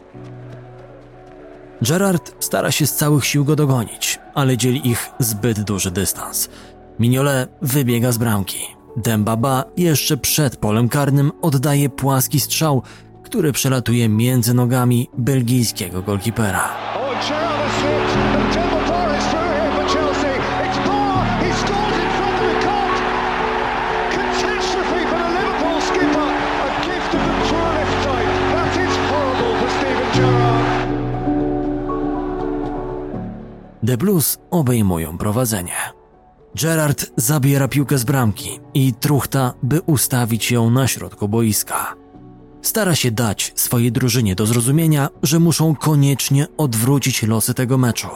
Gerard 1.82 2.34
stara 2.44 2.70
się 2.70 2.86
z 2.86 2.94
całych 2.94 3.24
sił 3.26 3.44
go 3.44 3.56
dogonić, 3.56 4.18
ale 4.34 4.56
dzieli 4.56 4.88
ich 4.88 5.10
zbyt 5.18 5.60
duży 5.60 5.90
dystans. 5.90 6.48
Mignole 6.98 7.46
wybiega 7.62 8.12
z 8.12 8.18
bramki. 8.18 8.58
Dembaba 8.96 9.64
jeszcze 9.76 10.16
przed 10.16 10.56
polem 10.56 10.88
karnym 10.88 11.32
oddaje 11.42 11.88
płaski 11.88 12.40
strzał, 12.40 12.82
który 13.22 13.52
przelatuje 13.52 14.08
między 14.08 14.54
nogami 14.54 15.10
belgijskiego 15.18 16.02
golkipera. 16.02 16.68
The 33.88 33.96
Blues 33.96 34.38
obejmują 34.50 35.18
prowadzenie. 35.18 35.72
Gerard 36.62 37.06
zabiera 37.16 37.68
piłkę 37.68 37.98
z 37.98 38.04
bramki 38.04 38.60
i 38.74 38.92
truchta, 38.94 39.54
by 39.62 39.80
ustawić 39.80 40.50
ją 40.50 40.70
na 40.70 40.88
środku 40.88 41.28
boiska. 41.28 41.94
Stara 42.62 42.94
się 42.94 43.10
dać 43.10 43.52
swojej 43.54 43.92
drużynie 43.92 44.34
do 44.34 44.46
zrozumienia, 44.46 45.08
że 45.22 45.38
muszą 45.38 45.76
koniecznie 45.76 46.46
odwrócić 46.56 47.22
losy 47.22 47.54
tego 47.54 47.78
meczu. 47.78 48.08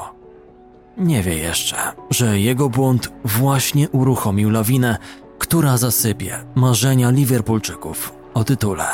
Nie 0.97 1.23
wie 1.23 1.35
jeszcze, 1.35 1.77
że 2.11 2.41
jego 2.41 2.69
błąd 2.69 3.13
właśnie 3.25 3.89
uruchomił 3.91 4.51
lawinę, 4.51 4.99
która 5.39 5.79
zasypie 5.79 6.45
marzenia 6.55 7.11
Liverpoolczyków 7.11 8.13
o 8.35 8.45
tytule. 8.45 8.87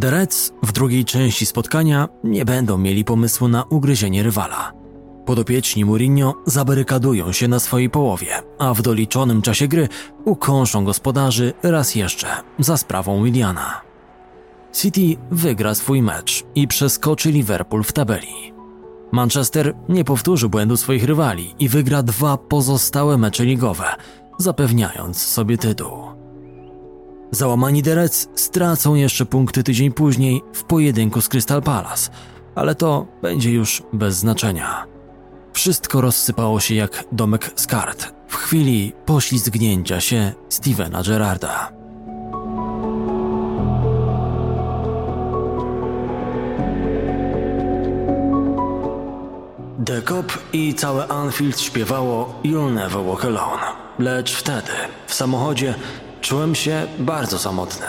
The 0.00 0.10
Reds 0.10 0.52
w 0.62 0.72
drugiej 0.72 1.04
części 1.04 1.46
spotkania 1.46 2.08
nie 2.24 2.44
będą 2.44 2.78
mieli 2.78 3.04
pomysłu 3.04 3.48
na 3.48 3.64
ugryzienie 3.64 4.22
rywala. 4.22 4.81
Podopieczni 5.26 5.84
Mourinho 5.84 6.34
zabarykadują 6.46 7.32
się 7.32 7.48
na 7.48 7.60
swojej 7.60 7.90
połowie, 7.90 8.42
a 8.58 8.74
w 8.74 8.82
doliczonym 8.82 9.42
czasie 9.42 9.68
gry 9.68 9.88
ukąszą 10.24 10.84
gospodarzy 10.84 11.52
raz 11.62 11.94
jeszcze 11.94 12.26
za 12.58 12.76
sprawą 12.76 13.24
Williana. 13.24 13.80
City 14.72 15.16
wygra 15.30 15.74
swój 15.74 16.02
mecz 16.02 16.44
i 16.54 16.68
przeskoczy 16.68 17.30
Liverpool 17.30 17.82
w 17.82 17.92
tabeli. 17.92 18.52
Manchester 19.12 19.74
nie 19.88 20.04
powtórzy 20.04 20.48
błędu 20.48 20.76
swoich 20.76 21.04
rywali 21.04 21.54
i 21.58 21.68
wygra 21.68 22.02
dwa 22.02 22.36
pozostałe 22.36 23.18
mecze 23.18 23.44
ligowe, 23.44 23.84
zapewniając 24.38 25.22
sobie 25.22 25.58
tytuł. 25.58 25.98
Załamani 27.30 27.82
Derec 27.82 28.28
stracą 28.34 28.94
jeszcze 28.94 29.26
punkty 29.26 29.62
tydzień 29.62 29.92
później 29.92 30.42
w 30.52 30.64
pojedynku 30.64 31.20
z 31.20 31.28
Crystal 31.28 31.62
Palace, 31.62 32.10
ale 32.54 32.74
to 32.74 33.06
będzie 33.22 33.52
już 33.52 33.82
bez 33.92 34.16
znaczenia. 34.16 34.91
Wszystko 35.52 36.00
rozsypało 36.00 36.60
się 36.60 36.74
jak 36.74 37.04
domek 37.12 37.50
z 37.56 37.66
kart 37.66 38.12
w 38.28 38.36
chwili 38.36 38.92
poślizgnięcia 39.06 40.00
się 40.00 40.32
Stevena 40.48 41.02
Gerrarda. 41.02 41.72
The 49.86 50.02
Cop 50.02 50.38
i 50.52 50.74
całe 50.74 51.08
Anfield 51.08 51.60
śpiewało 51.60 52.40
You'll 52.44 52.72
Never 52.72 53.04
Walk 53.04 53.24
Alone, 53.24 53.62
lecz 53.98 54.32
wtedy, 54.36 54.72
w 55.06 55.14
samochodzie, 55.14 55.74
czułem 56.20 56.54
się 56.54 56.86
bardzo 56.98 57.38
samotny. 57.38 57.86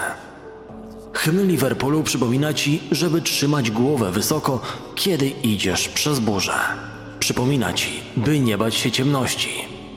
Hymn 1.14 1.48
Liverpoolu 1.48 2.04
przypomina 2.04 2.54
ci, 2.54 2.84
żeby 2.92 3.22
trzymać 3.22 3.72
głowę 3.72 4.12
wysoko, 4.12 4.62
kiedy 4.96 5.30
idziesz 5.30 5.90
przez 5.90 6.20
burzę. 6.20 6.54
Przypomina 7.24 7.74
ci, 7.74 7.90
by 8.18 8.40
nie 8.40 8.58
bać 8.58 8.76
się 8.76 8.92
ciemności. 8.92 9.50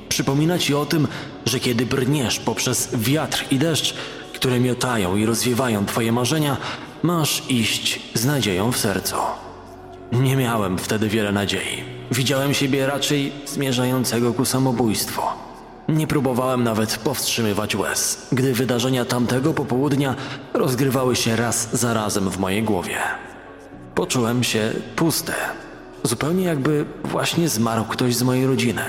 Przypomina 0.09 0.59
ci 0.59 0.75
o 0.75 0.87
tym, 0.87 1.09
że 1.47 1.61
kiedy 1.61 1.87
brniesz 1.87 2.39
poprzez 2.39 2.89
wiatr 2.95 3.45
i 3.51 3.59
deszcz, 3.59 3.95
które 4.35 4.61
miotają 4.61 5.17
i 5.17 5.27
rozwiewają 5.27 5.87
twoje 5.87 6.13
marzenia, 6.13 6.57
masz 7.03 7.43
iść 7.49 8.01
z 8.15 8.25
nadzieją 8.25 8.73
w 8.73 8.79
sercu. 8.79 9.17
Nie 10.13 10.37
miałem 10.37 10.79
wtedy 10.79 11.09
wiele 11.09 11.33
nadziei. 11.33 11.85
Widziałem 12.11 12.55
siebie 12.55 12.87
raczej 12.87 13.33
zmierzającego 13.47 14.33
ku 14.33 14.45
samobójstwu. 14.45 15.23
Nie 15.89 16.07
próbowałem 16.07 16.65
nawet 16.65 16.99
powstrzymywać 16.99 17.77
łez, 17.77 18.27
gdy 18.33 18.55
wydarzenia 18.55 19.05
tamtego 19.05 19.55
popołudnia 19.55 20.15
rozgrywały 20.55 21.17
się 21.17 21.37
raz 21.37 21.77
za 21.77 21.95
razem 21.95 22.31
w 22.31 22.39
mojej 22.39 22.63
głowie. 22.63 22.99
Poczułem 23.95 24.45
się 24.45 24.73
pusty, 24.97 25.33
zupełnie 26.07 26.45
jakby 26.45 26.85
właśnie 27.05 27.49
zmarł 27.49 27.85
ktoś 27.85 28.17
z 28.17 28.23
mojej 28.23 28.47
rodziny. 28.47 28.83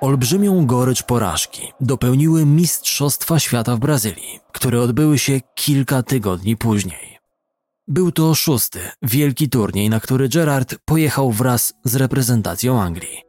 Olbrzymią 0.00 0.66
gorycz 0.66 1.02
porażki 1.02 1.72
dopełniły 1.80 2.46
Mistrzostwa 2.46 3.38
Świata 3.38 3.76
w 3.76 3.78
Brazylii, 3.78 4.40
które 4.52 4.80
odbyły 4.80 5.18
się 5.18 5.40
kilka 5.54 6.02
tygodni 6.02 6.56
później. 6.56 7.18
Był 7.88 8.12
to 8.12 8.34
szósty, 8.34 8.80
wielki 9.02 9.48
turniej, 9.48 9.90
na 9.90 10.00
który 10.00 10.28
Gerard 10.28 10.74
pojechał 10.84 11.32
wraz 11.32 11.74
z 11.84 11.96
reprezentacją 11.96 12.82
Anglii. 12.82 13.22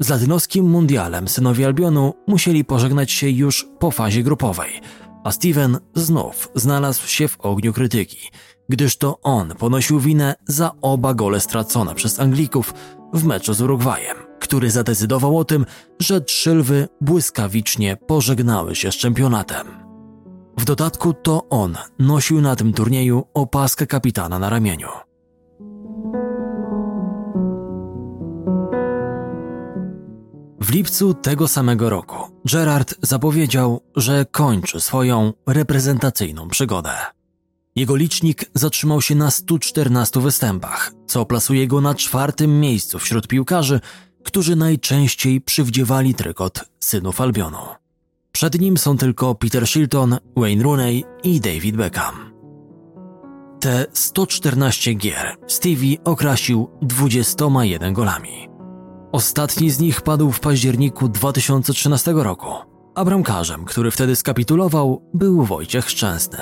Z 0.00 0.08
latynoskim 0.08 0.70
mundialem 0.70 1.28
synowie 1.28 1.66
Albionu 1.66 2.14
musieli 2.26 2.64
pożegnać 2.64 3.12
się 3.12 3.30
już 3.30 3.66
po 3.78 3.90
fazie 3.90 4.22
grupowej, 4.22 4.80
a 5.24 5.32
Steven 5.32 5.78
znów 5.94 6.48
znalazł 6.54 7.06
się 7.06 7.28
w 7.28 7.40
ogniu 7.40 7.72
krytyki, 7.72 8.30
gdyż 8.68 8.96
to 8.96 9.20
on 9.22 9.54
ponosił 9.58 10.00
winę 10.00 10.34
za 10.46 10.70
oba 10.82 11.14
gole 11.14 11.40
stracone 11.40 11.94
przez 11.94 12.20
Anglików 12.20 12.74
w 13.12 13.24
meczu 13.24 13.54
z 13.54 13.60
Urugwajem, 13.60 14.16
który 14.40 14.70
zadecydował 14.70 15.38
o 15.38 15.44
tym, 15.44 15.66
że 16.00 16.20
trzy 16.20 16.54
lwy 16.54 16.88
błyskawicznie 17.00 17.96
pożegnały 17.96 18.74
się 18.74 18.92
z 18.92 18.96
czempionatem. 18.96 19.66
W 20.58 20.64
dodatku 20.64 21.12
to 21.12 21.48
on 21.48 21.76
nosił 21.98 22.40
na 22.40 22.56
tym 22.56 22.72
turnieju 22.72 23.26
opaskę 23.34 23.86
kapitana 23.86 24.38
na 24.38 24.50
ramieniu. 24.50 24.88
W 30.60 30.70
lipcu 30.70 31.14
tego 31.14 31.48
samego 31.48 31.90
roku 31.90 32.16
Gerard 32.44 32.94
zapowiedział, 33.02 33.80
że 33.96 34.26
kończy 34.30 34.80
swoją 34.80 35.32
reprezentacyjną 35.46 36.48
przygodę. 36.48 36.92
Jego 37.76 37.96
licznik 37.96 38.44
zatrzymał 38.54 39.02
się 39.02 39.14
na 39.14 39.30
114 39.30 40.20
występach, 40.20 40.92
co 41.06 41.24
plasuje 41.24 41.66
go 41.66 41.80
na 41.80 41.94
czwartym 41.94 42.60
miejscu 42.60 42.98
wśród 42.98 43.28
piłkarzy, 43.28 43.80
którzy 44.24 44.56
najczęściej 44.56 45.40
przywdziewali 45.40 46.14
trykot 46.14 46.64
synów 46.80 47.20
Albionu. 47.20 47.66
Przed 48.32 48.60
nim 48.60 48.78
są 48.78 48.96
tylko 48.96 49.34
Peter 49.34 49.66
Shilton, 49.66 50.18
Wayne 50.36 50.62
Rooney 50.62 51.04
i 51.22 51.40
David 51.40 51.76
Beckham. 51.76 52.32
Te 53.60 53.86
114 53.92 54.94
gier 54.94 55.36
Stevie 55.46 55.96
okrasił 56.04 56.68
21 56.82 57.94
golami. 57.94 58.49
Ostatni 59.12 59.70
z 59.70 59.80
nich 59.80 60.00
padł 60.00 60.32
w 60.32 60.40
październiku 60.40 61.08
2013 61.08 62.12
roku, 62.12 62.48
a 62.94 63.04
bramkarzem, 63.04 63.64
który 63.64 63.90
wtedy 63.90 64.16
skapitulował, 64.16 65.02
był 65.14 65.44
Wojciech 65.44 65.90
Szczęsny. 65.90 66.38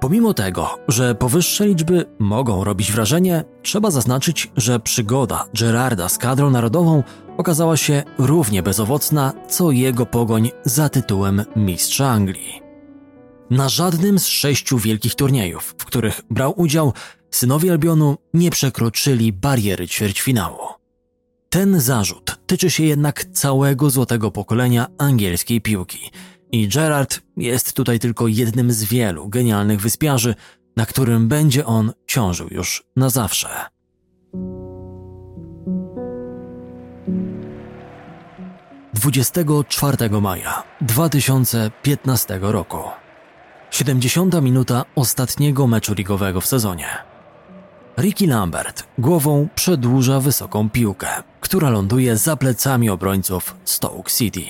Pomimo 0.00 0.34
tego, 0.34 0.78
że 0.88 1.14
powyższe 1.14 1.66
liczby 1.66 2.04
mogą 2.18 2.64
robić 2.64 2.92
wrażenie, 2.92 3.44
trzeba 3.62 3.90
zaznaczyć, 3.90 4.52
że 4.56 4.80
przygoda 4.80 5.44
Gerarda 5.60 6.08
z 6.08 6.18
kadrą 6.18 6.50
narodową 6.50 7.02
okazała 7.36 7.76
się 7.76 8.02
równie 8.18 8.62
bezowocna, 8.62 9.32
co 9.48 9.70
jego 9.70 10.06
pogoń 10.06 10.50
za 10.64 10.88
tytułem 10.88 11.44
Mistrza 11.56 12.08
Anglii. 12.08 12.62
Na 13.50 13.68
żadnym 13.68 14.18
z 14.18 14.26
sześciu 14.26 14.78
wielkich 14.78 15.14
turniejów, 15.14 15.74
w 15.78 15.84
których 15.84 16.20
brał 16.30 16.60
udział, 16.60 16.92
synowie 17.36 17.72
Albionu 17.72 18.16
nie 18.34 18.50
przekroczyli 18.50 19.32
bariery 19.32 19.88
ćwierćfinału. 19.88 20.58
Ten 21.48 21.80
zarzut 21.80 22.36
tyczy 22.46 22.70
się 22.70 22.84
jednak 22.84 23.24
całego 23.24 23.90
złotego 23.90 24.30
pokolenia 24.30 24.86
angielskiej 24.98 25.60
piłki 25.60 26.10
i 26.52 26.68
Gerard 26.68 27.20
jest 27.36 27.72
tutaj 27.72 27.98
tylko 27.98 28.28
jednym 28.28 28.72
z 28.72 28.84
wielu 28.84 29.28
genialnych 29.28 29.80
wyspiarzy, 29.80 30.34
na 30.76 30.86
którym 30.86 31.28
będzie 31.28 31.66
on 31.66 31.92
ciążył 32.06 32.48
już 32.50 32.84
na 32.96 33.10
zawsze. 33.10 33.48
Dwudziestego 38.94 39.64
czwartego 39.64 40.20
maja 40.20 40.62
2015 40.80 42.38
roku. 42.42 42.78
70 43.70 44.42
minuta 44.42 44.84
ostatniego 44.94 45.66
meczu 45.66 45.94
ligowego 45.94 46.40
w 46.40 46.46
sezonie. 46.46 47.15
Ricky 47.98 48.26
Lambert 48.26 48.86
głową 48.98 49.48
przedłuża 49.54 50.20
wysoką 50.20 50.70
piłkę, 50.70 51.08
która 51.40 51.70
ląduje 51.70 52.16
za 52.16 52.36
plecami 52.36 52.90
obrońców 52.90 53.56
Stoke 53.64 54.10
City. 54.10 54.42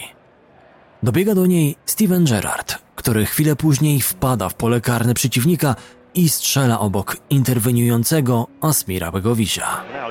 Dobiega 1.02 1.34
do 1.34 1.46
niej 1.46 1.76
Steven 1.84 2.24
Gerrard, 2.24 2.78
który 2.96 3.26
chwilę 3.26 3.56
później 3.56 4.00
wpada 4.00 4.48
w 4.48 4.54
pole 4.54 4.80
karne 4.80 5.14
przeciwnika 5.14 5.74
i 6.14 6.28
strzela 6.28 6.80
obok 6.80 7.16
interweniującego 7.30 8.46
Asmira 8.60 9.12
Begowisia. 9.12 9.66
No. 9.92 10.08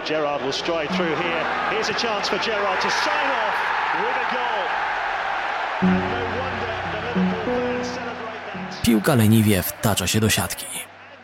Piłka 8.83 9.15
leniwie 9.15 9.61
wtacza 9.61 10.07
się 10.07 10.19
do 10.19 10.29
siatki. 10.29 10.65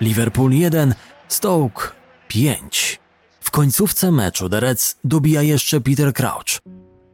Liverpool 0.02 0.52
1, 0.52 0.94
Stoke 1.28 2.01
5. 2.32 3.00
W 3.42 3.52
końcówce 3.52 4.12
meczu 4.12 4.50
The 4.50 4.60
Reds 4.60 4.96
dobija 5.04 5.42
jeszcze 5.42 5.82
Peter 5.82 6.14
Crouch. 6.14 6.62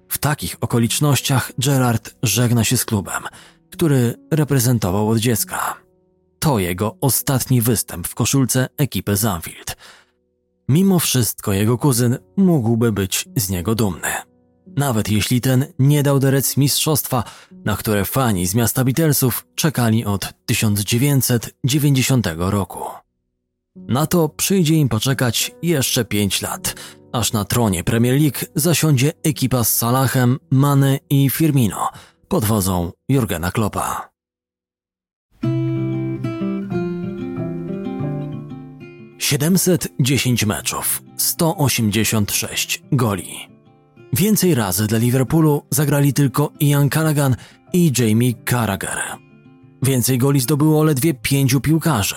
W 0.09 0.17
takich 0.17 0.55
okolicznościach 0.61 1.51
Gerard 1.57 2.15
żegna 2.23 2.63
się 2.63 2.77
z 2.77 2.85
klubem, 2.85 3.23
który 3.71 4.15
reprezentował 4.31 5.09
od 5.09 5.17
dziecka. 5.17 5.77
To 6.39 6.59
jego 6.59 6.97
ostatni 7.01 7.61
występ 7.61 8.07
w 8.07 8.15
koszulce 8.15 8.69
ekipy 8.77 9.15
Zanfield. 9.15 9.77
Mimo 10.69 10.99
wszystko 10.99 11.53
jego 11.53 11.77
kuzyn 11.77 12.17
mógłby 12.35 12.91
być 12.91 13.25
z 13.35 13.49
niego 13.49 13.75
dumny. 13.75 14.09
Nawet 14.75 15.09
jeśli 15.09 15.41
ten 15.41 15.65
nie 15.79 16.03
dał 16.03 16.19
Reds 16.19 16.57
mistrzostwa, 16.57 17.23
na 17.65 17.75
które 17.77 18.05
fani 18.05 18.47
z 18.47 18.55
miasta 18.55 18.83
Beatlesów 18.83 19.45
czekali 19.55 20.05
od 20.05 20.33
1990 20.45 22.27
roku. 22.37 23.06
Na 23.87 24.07
to 24.07 24.29
przyjdzie 24.29 24.75
im 24.75 24.89
poczekać 24.89 25.51
jeszcze 25.61 26.05
5 26.05 26.41
lat, 26.41 26.75
aż 27.11 27.33
na 27.33 27.45
tronie 27.45 27.83
Premier 27.83 28.21
League 28.21 28.39
zasiądzie 28.55 29.11
ekipa 29.23 29.63
z 29.63 29.77
Salahem, 29.77 30.37
Mane 30.51 30.99
i 31.09 31.29
Firmino 31.29 31.89
pod 32.27 32.45
wodzą 32.45 32.91
Jurgena 33.09 33.51
Kloppa. 33.51 34.09
Siedemset 39.17 39.87
dziesięć 39.99 40.45
meczów, 40.45 41.03
186 41.17 42.81
goli. 42.91 43.57
Więcej 44.13 44.55
razy 44.55 44.87
dla 44.87 44.97
Liverpoolu 44.97 45.63
zagrali 45.69 46.13
tylko 46.13 46.51
Ian 46.59 46.89
Callaghan 46.89 47.35
i 47.73 47.91
Jamie 47.97 48.33
Carragher. 48.49 48.99
Więcej 49.83 50.17
goli 50.17 50.39
zdobyło 50.39 50.83
ledwie 50.83 51.13
pięciu 51.13 51.61
piłkarzy, 51.61 52.15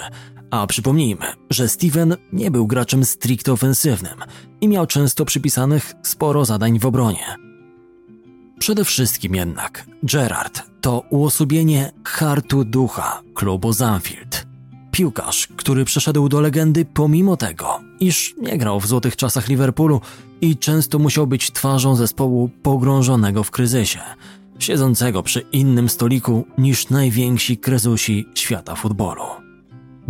a 0.50 0.66
przypomnijmy, 0.66 1.26
że 1.50 1.68
Steven 1.68 2.16
nie 2.32 2.50
był 2.50 2.66
graczem 2.66 3.04
stricte 3.04 3.52
ofensywnym 3.52 4.18
i 4.60 4.68
miał 4.68 4.86
często 4.86 5.24
przypisanych 5.24 5.92
sporo 6.02 6.44
zadań 6.44 6.78
w 6.78 6.86
obronie. 6.86 7.36
Przede 8.58 8.84
wszystkim 8.84 9.34
jednak 9.34 9.86
Gerard 10.02 10.62
to 10.80 11.02
uosobienie 11.10 11.92
hartu 12.04 12.64
ducha 12.64 13.22
klubu 13.34 13.72
Zanfield. 13.72 14.46
Piłkarz, 14.90 15.48
który 15.56 15.84
przeszedł 15.84 16.28
do 16.28 16.40
legendy 16.40 16.84
pomimo 16.84 17.36
tego, 17.36 17.80
iż 18.00 18.34
nie 18.42 18.58
grał 18.58 18.80
w 18.80 18.86
złotych 18.86 19.16
czasach 19.16 19.48
Liverpoolu 19.48 20.00
i 20.40 20.56
często 20.56 20.98
musiał 20.98 21.26
być 21.26 21.50
twarzą 21.50 21.96
zespołu 21.96 22.50
pogrążonego 22.62 23.44
w 23.44 23.50
kryzysie, 23.50 24.00
siedzącego 24.58 25.22
przy 25.22 25.40
innym 25.40 25.88
stoliku 25.88 26.46
niż 26.58 26.88
najwięksi 26.88 27.56
krezusi 27.58 28.26
świata 28.34 28.74
futbolu. 28.74 29.39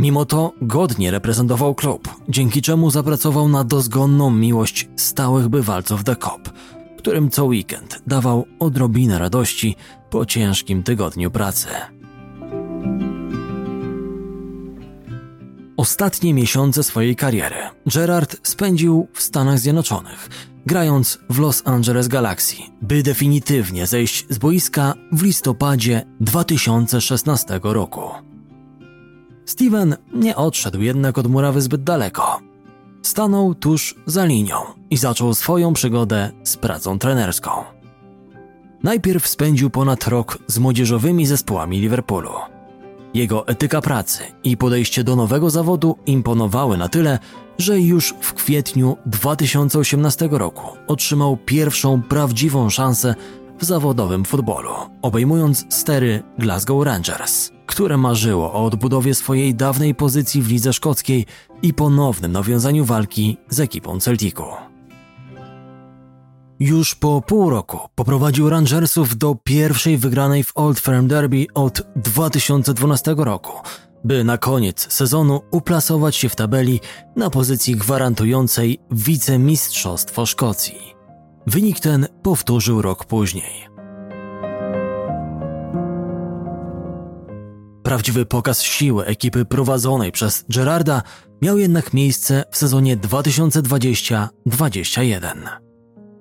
Mimo 0.01 0.24
to 0.24 0.53
godnie 0.62 1.11
reprezentował 1.11 1.74
klub, 1.74 2.09
dzięki 2.28 2.62
czemu 2.62 2.90
zapracował 2.90 3.48
na 3.48 3.64
dozgonną 3.64 4.30
miłość 4.30 4.88
stałych 4.96 5.48
bywalców 5.48 6.05
The 6.05 6.16
Cop, 6.16 6.51
którym 6.98 7.30
co 7.30 7.44
weekend 7.44 8.03
dawał 8.07 8.46
odrobinę 8.59 9.18
radości 9.18 9.76
po 10.11 10.26
ciężkim 10.26 10.82
tygodniu 10.82 11.30
pracy. 11.30 11.68
Ostatnie 15.76 16.34
miesiące 16.34 16.82
swojej 16.82 17.16
kariery 17.16 17.57
Gerard 17.94 18.36
spędził 18.42 19.09
w 19.12 19.22
Stanach 19.22 19.59
Zjednoczonych, 19.59 20.28
grając 20.66 21.18
w 21.30 21.38
Los 21.38 21.62
Angeles 21.64 22.09
Galaxy, 22.09 22.57
by 22.82 23.03
definitywnie 23.03 23.86
zejść 23.86 24.26
z 24.28 24.38
boiska 24.38 24.94
w 25.12 25.22
listopadzie 25.22 26.07
2016 26.20 27.61
roku. 27.62 28.30
Steven 29.51 29.96
nie 30.12 30.36
odszedł 30.36 30.80
jednak 30.80 31.18
od 31.18 31.26
murawy 31.26 31.62
zbyt 31.62 31.82
daleko. 31.82 32.40
Stanął 33.03 33.55
tuż 33.55 33.94
za 34.07 34.24
linią 34.24 34.57
i 34.90 34.96
zaczął 34.96 35.34
swoją 35.34 35.72
przygodę 35.72 36.30
z 36.42 36.57
pracą 36.57 36.98
trenerską. 36.98 37.51
Najpierw 38.82 39.28
spędził 39.28 39.70
ponad 39.70 40.07
rok 40.07 40.38
z 40.46 40.59
młodzieżowymi 40.59 41.26
zespołami 41.26 41.80
Liverpoolu. 41.80 42.30
Jego 43.14 43.46
etyka 43.46 43.80
pracy 43.80 44.22
i 44.44 44.57
podejście 44.57 45.05
do 45.05 45.16
nowego 45.16 45.51
zawodu 45.51 45.96
imponowały 46.07 46.78
na 46.78 46.88
tyle, 46.88 47.18
że 47.59 47.80
już 47.80 48.14
w 48.20 48.34
kwietniu 48.34 48.96
2018 49.07 50.28
roku 50.32 50.76
otrzymał 50.86 51.36
pierwszą 51.36 52.03
prawdziwą 52.03 52.70
szansę 52.70 53.14
w 53.61 53.65
zawodowym 53.65 54.25
futbolu, 54.25 54.71
obejmując 55.03 55.67
stery 55.69 56.23
Glasgow 56.39 56.85
Rangers, 56.85 57.51
które 57.67 57.97
marzyło 57.97 58.53
o 58.53 58.65
odbudowie 58.65 59.15
swojej 59.15 59.55
dawnej 59.55 59.95
pozycji 59.95 60.43
w 60.43 60.49
lidze 60.49 60.73
szkockiej 60.73 61.27
i 61.63 61.75
ponownym 61.75 62.33
nawiązaniu 62.33 62.85
walki 62.85 63.37
z 63.49 63.61
ekipą 63.61 64.01
Celticu. 64.01 64.45
Już 66.61 66.95
po 66.95 67.23
pół 67.23 67.51
roku 67.51 67.79
poprowadził 67.95 68.51
Rangersów 68.51 69.17
do 69.17 69.35
pierwszej 69.45 69.99
wygranej 69.99 70.45
w 70.45 70.53
Old 70.55 70.79
Firm 70.79 71.09
Derby 71.09 71.47
od 71.55 71.83
2012 71.97 73.15
roku, 73.19 73.53
by 74.05 74.25
na 74.25 74.39
koniec 74.39 74.93
sezonu 74.93 75.41
uplasować 75.51 76.17
się 76.17 76.29
w 76.29 76.37
tabeli 76.37 76.81
na 77.17 77.31
pozycji 77.31 77.77
gwarantującej 77.77 78.79
wicemistrzostwo 78.91 80.27
Szkocji. 80.27 80.89
Wynik 81.47 81.80
ten 81.80 82.07
powtórzył 82.22 82.82
rok 82.82 83.05
później. 83.05 83.70
Prawdziwy 87.82 88.26
pokaz 88.26 88.62
siły 88.62 89.07
ekipy 89.07 89.45
prowadzonej 89.45 90.12
przez 90.12 90.45
Gerarda 90.49 91.03
miał 91.43 91.59
jednak 91.59 91.95
miejsce 91.95 92.45
w 92.51 92.57
sezonie 92.57 92.97
2020-21. 92.97 95.49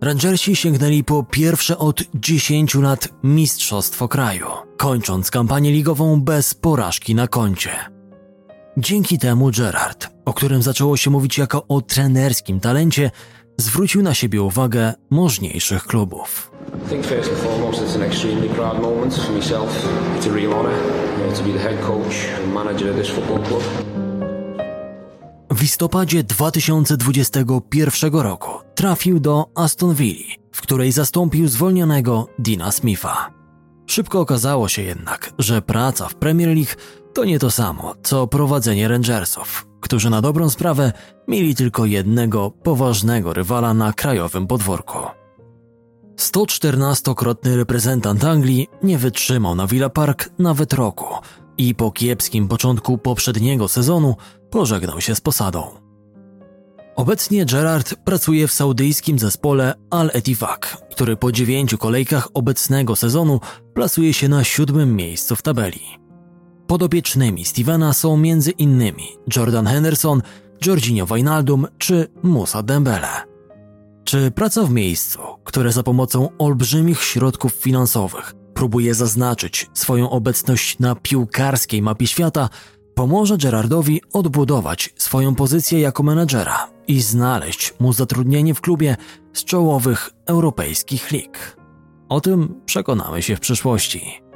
Rangersi 0.02 0.56
sięgnęli 0.56 1.04
po 1.04 1.24
pierwsze 1.24 1.78
od 1.78 2.04
10 2.14 2.76
lat 2.76 3.10
mistrzostwo 3.24 4.08
kraju, 4.08 4.48
kończąc 4.78 5.32
kampanię 5.32 5.72
ligową 5.72 6.22
bez 6.22 6.54
porażki 6.54 7.16
na 7.16 7.28
koncie. 7.28 7.72
Dzięki 8.78 9.20
temu 9.20 9.52
Gerard, 9.58 10.10
o 10.26 10.34
którym 10.34 10.62
zaczęło 10.62 10.98
się 10.98 11.10
mówić 11.10 11.38
jako 11.38 11.68
o 11.68 11.82
trenerskim 11.82 12.60
talencie, 12.60 13.12
zwrócił 13.60 14.02
na 14.02 14.14
siebie 14.14 14.42
uwagę 14.42 14.94
możniejszych 15.10 15.84
klubów. 15.84 16.52
W 25.52 25.62
listopadzie 25.62 26.24
2021 26.24 28.14
roku 28.14 28.50
trafił 28.76 29.20
do 29.20 29.46
Aston 29.56 29.94
Villa, 29.96 30.36
w 30.52 30.62
której 30.62 30.92
zastąpił 30.92 31.48
zwolnionego 31.48 32.28
Dina 32.40 32.72
Smitha. 32.72 33.30
Szybko 33.88 34.20
okazało 34.20 34.68
się 34.68 34.82
jednak, 34.82 35.34
że 35.40 35.62
praca 35.62 36.08
w 36.08 36.16
Premier 36.16 36.50
League 36.50 36.72
to 37.14 37.26
nie 37.26 37.40
to 37.40 37.52
samo, 37.52 37.94
co 38.04 38.28
prowadzenie 38.28 38.88
Rangersów, 38.88 39.69
którzy 39.80 40.10
na 40.10 40.22
dobrą 40.22 40.50
sprawę 40.50 40.94
mieli 41.28 41.56
tylko 41.56 41.86
jednego 41.86 42.52
poważnego 42.52 43.34
rywala 43.34 43.74
na 43.74 43.94
krajowym 43.94 44.48
podwórku. 44.48 45.00
114-krotny 46.18 47.56
reprezentant 47.56 48.24
Anglii 48.24 48.68
nie 48.84 48.98
wytrzymał 48.98 49.56
na 49.56 49.68
Villa 49.68 49.90
Park 49.90 50.30
nawet 50.40 50.74
roku 50.74 51.06
i 51.58 51.76
po 51.76 51.92
kiepskim 51.92 52.48
początku 52.48 52.98
poprzedniego 52.98 53.68
sezonu 53.68 54.16
pożegnał 54.50 55.02
się 55.02 55.16
z 55.16 55.22
posadą. 55.22 55.64
Obecnie 56.96 57.46
Gerard 57.46 57.96
pracuje 57.96 58.48
w 58.48 58.54
saudyjskim 58.54 59.20
zespole 59.20 59.74
Al 59.90 60.12
Ettifaq, 60.14 60.60
który 60.92 61.18
po 61.18 61.32
dziewięciu 61.32 61.78
kolejkach 61.78 62.28
obecnego 62.34 62.96
sezonu 62.96 63.40
plasuje 63.74 64.14
się 64.14 64.30
na 64.30 64.44
siódmym 64.44 64.96
miejscu 64.96 65.36
w 65.36 65.42
tabeli. 65.42 65.82
Podopiecznymi 66.70 67.46
Stevena 67.46 67.94
są 67.94 68.14
m.in. 68.14 68.84
Jordan 69.36 69.66
Henderson, 69.66 70.22
Jorginho 70.66 71.06
Wijnaldum 71.06 71.68
czy 71.78 72.08
Musa 72.24 72.64
Dembele. 72.64 73.08
Czy 74.04 74.32
praca 74.32 74.64
w 74.64 74.72
miejscu, 74.72 75.20
które 75.44 75.72
za 75.72 75.84
pomocą 75.84 76.30
olbrzymich 76.38 77.04
środków 77.04 77.54
finansowych 77.54 78.34
próbuje 78.54 78.94
zaznaczyć 78.94 79.70
swoją 79.74 80.10
obecność 80.10 80.80
na 80.80 80.96
piłkarskiej 80.96 81.82
mapie 81.82 82.08
świata, 82.08 82.50
pomoże 82.96 83.38
Gerardowi 83.38 84.02
odbudować 84.14 84.94
swoją 84.98 85.36
pozycję 85.36 85.80
jako 85.80 86.04
menedżera 86.04 86.68
i 86.88 87.02
znaleźć 87.02 87.74
mu 87.80 87.94
zatrudnienie 87.94 88.54
w 88.54 88.62
klubie 88.62 88.98
z 89.34 89.44
czołowych 89.44 90.10
europejskich 90.26 91.12
lig. 91.12 91.58
O 92.10 92.22
tym 92.22 92.62
przekonamy 92.66 93.22
się 93.22 93.36
w 93.36 93.40
przyszłości. 93.40 94.29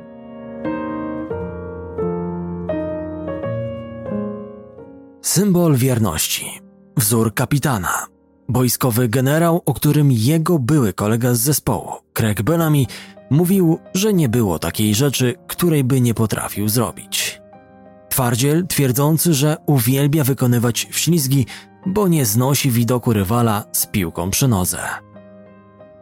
Symbol 5.24 5.76
wierności, 5.76 6.61
wzór 6.97 7.34
kapitana, 7.34 8.07
boiskowy 8.49 9.07
generał, 9.07 9.61
o 9.65 9.74
którym 9.74 10.11
jego 10.11 10.59
były 10.59 10.93
kolega 10.93 11.34
z 11.34 11.39
zespołu, 11.39 11.91
Craig 12.13 12.41
Bellamy, 12.41 12.86
mówił, 13.30 13.80
że 13.93 14.13
nie 14.13 14.30
było 14.30 14.59
takiej 14.59 14.95
rzeczy, 14.95 15.36
której 15.47 15.84
by 15.84 16.01
nie 16.01 16.13
potrafił 16.13 16.69
zrobić. 16.69 17.41
Twardziel 18.09 18.67
twierdzący, 18.67 19.34
że 19.34 19.57
uwielbia 19.65 20.24
wykonywać 20.24 20.88
wślizgi, 20.91 21.45
bo 21.86 22.07
nie 22.07 22.26
znosi 22.26 22.71
widoku 22.71 23.13
rywala 23.13 23.63
z 23.71 23.86
piłką 23.86 24.30
przy 24.30 24.47
nodze. 24.47 24.80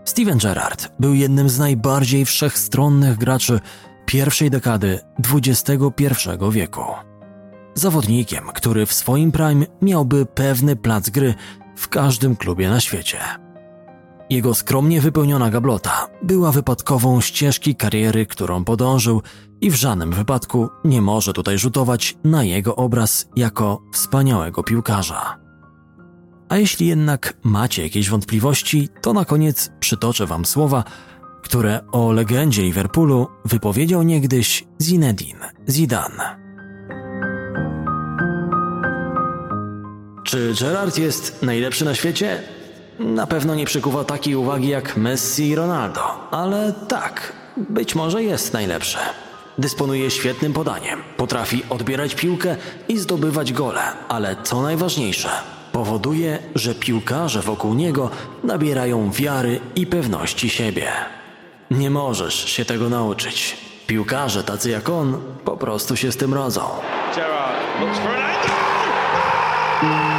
Steven 0.05 0.37
Gerrard 0.37 0.91
był 0.99 1.13
jednym 1.13 1.49
z 1.49 1.59
najbardziej 1.59 2.25
wszechstronnych 2.25 3.17
graczy 3.17 3.59
pierwszej 4.05 4.49
dekady 4.49 4.99
XXI 5.33 5.71
wieku. 6.51 7.10
Zawodnikiem, 7.73 8.43
który 8.53 8.85
w 8.85 8.93
swoim 8.93 9.31
prime 9.31 9.65
miałby 9.81 10.25
pewny 10.25 10.75
plac 10.75 11.09
gry 11.09 11.33
w 11.75 11.89
każdym 11.89 12.35
klubie 12.35 12.69
na 12.69 12.79
świecie. 12.79 13.17
Jego 14.29 14.53
skromnie 14.53 15.01
wypełniona 15.01 15.49
gablota 15.49 16.07
była 16.23 16.51
wypadkową 16.51 17.21
ścieżki 17.21 17.75
kariery, 17.75 18.25
którą 18.25 18.63
podążył 18.63 19.21
i 19.61 19.71
w 19.71 19.75
żadnym 19.75 20.11
wypadku 20.11 20.69
nie 20.85 21.01
może 21.01 21.33
tutaj 21.33 21.57
rzutować 21.57 22.17
na 22.23 22.43
jego 22.43 22.75
obraz 22.75 23.29
jako 23.35 23.81
wspaniałego 23.93 24.63
piłkarza. 24.63 25.37
A 26.49 26.57
jeśli 26.57 26.87
jednak 26.87 27.33
macie 27.43 27.83
jakieś 27.83 28.09
wątpliwości, 28.09 28.89
to 29.01 29.13
na 29.13 29.25
koniec 29.25 29.71
przytoczę 29.79 30.25
wam 30.25 30.45
słowa, 30.45 30.83
które 31.43 31.79
o 31.91 32.11
legendzie 32.11 32.63
Liverpoolu 32.63 33.27
wypowiedział 33.45 34.03
niegdyś 34.03 34.67
Zinedine 34.81 35.51
Zidane. 35.69 36.40
Czy 40.23 40.53
Gerard 40.59 40.97
jest 40.97 41.43
najlepszy 41.43 41.85
na 41.85 41.95
świecie? 41.95 42.43
Na 42.99 43.27
pewno 43.27 43.55
nie 43.55 43.65
przykuwa 43.65 44.03
takiej 44.03 44.35
uwagi 44.35 44.67
jak 44.67 44.97
Messi 44.97 45.47
i 45.47 45.55
Ronaldo, 45.55 46.01
ale 46.31 46.73
tak, 46.87 47.33
być 47.57 47.95
może 47.95 48.23
jest 48.23 48.53
najlepszy. 48.53 48.97
Dysponuje 49.57 50.11
świetnym 50.11 50.53
podaniem, 50.53 50.99
potrafi 51.17 51.63
odbierać 51.69 52.15
piłkę 52.15 52.55
i 52.87 52.97
zdobywać 52.97 53.53
gole, 53.53 53.81
ale 54.09 54.35
co 54.43 54.61
najważniejsze, 54.61 55.29
powoduje, 55.71 56.39
że 56.55 56.75
piłkarze 56.75 57.41
wokół 57.41 57.73
niego 57.73 58.09
nabierają 58.43 59.11
wiary 59.11 59.59
i 59.75 59.87
pewności 59.87 60.49
siebie. 60.49 60.91
Nie 61.71 61.89
możesz 61.89 62.45
się 62.49 62.65
tego 62.65 62.89
nauczyć. 62.89 63.57
Piłkarze 63.87 64.43
tacy 64.43 64.69
jak 64.69 64.89
on 64.89 65.21
po 65.45 65.57
prostu 65.57 65.95
się 65.95 66.11
z 66.11 66.17
tym 66.17 66.33
rodzą. 66.33 66.61
Gerrard 67.15 67.81
looks 67.81 67.99
for 67.99 68.15
an 68.15 68.21
angle. 69.81 70.10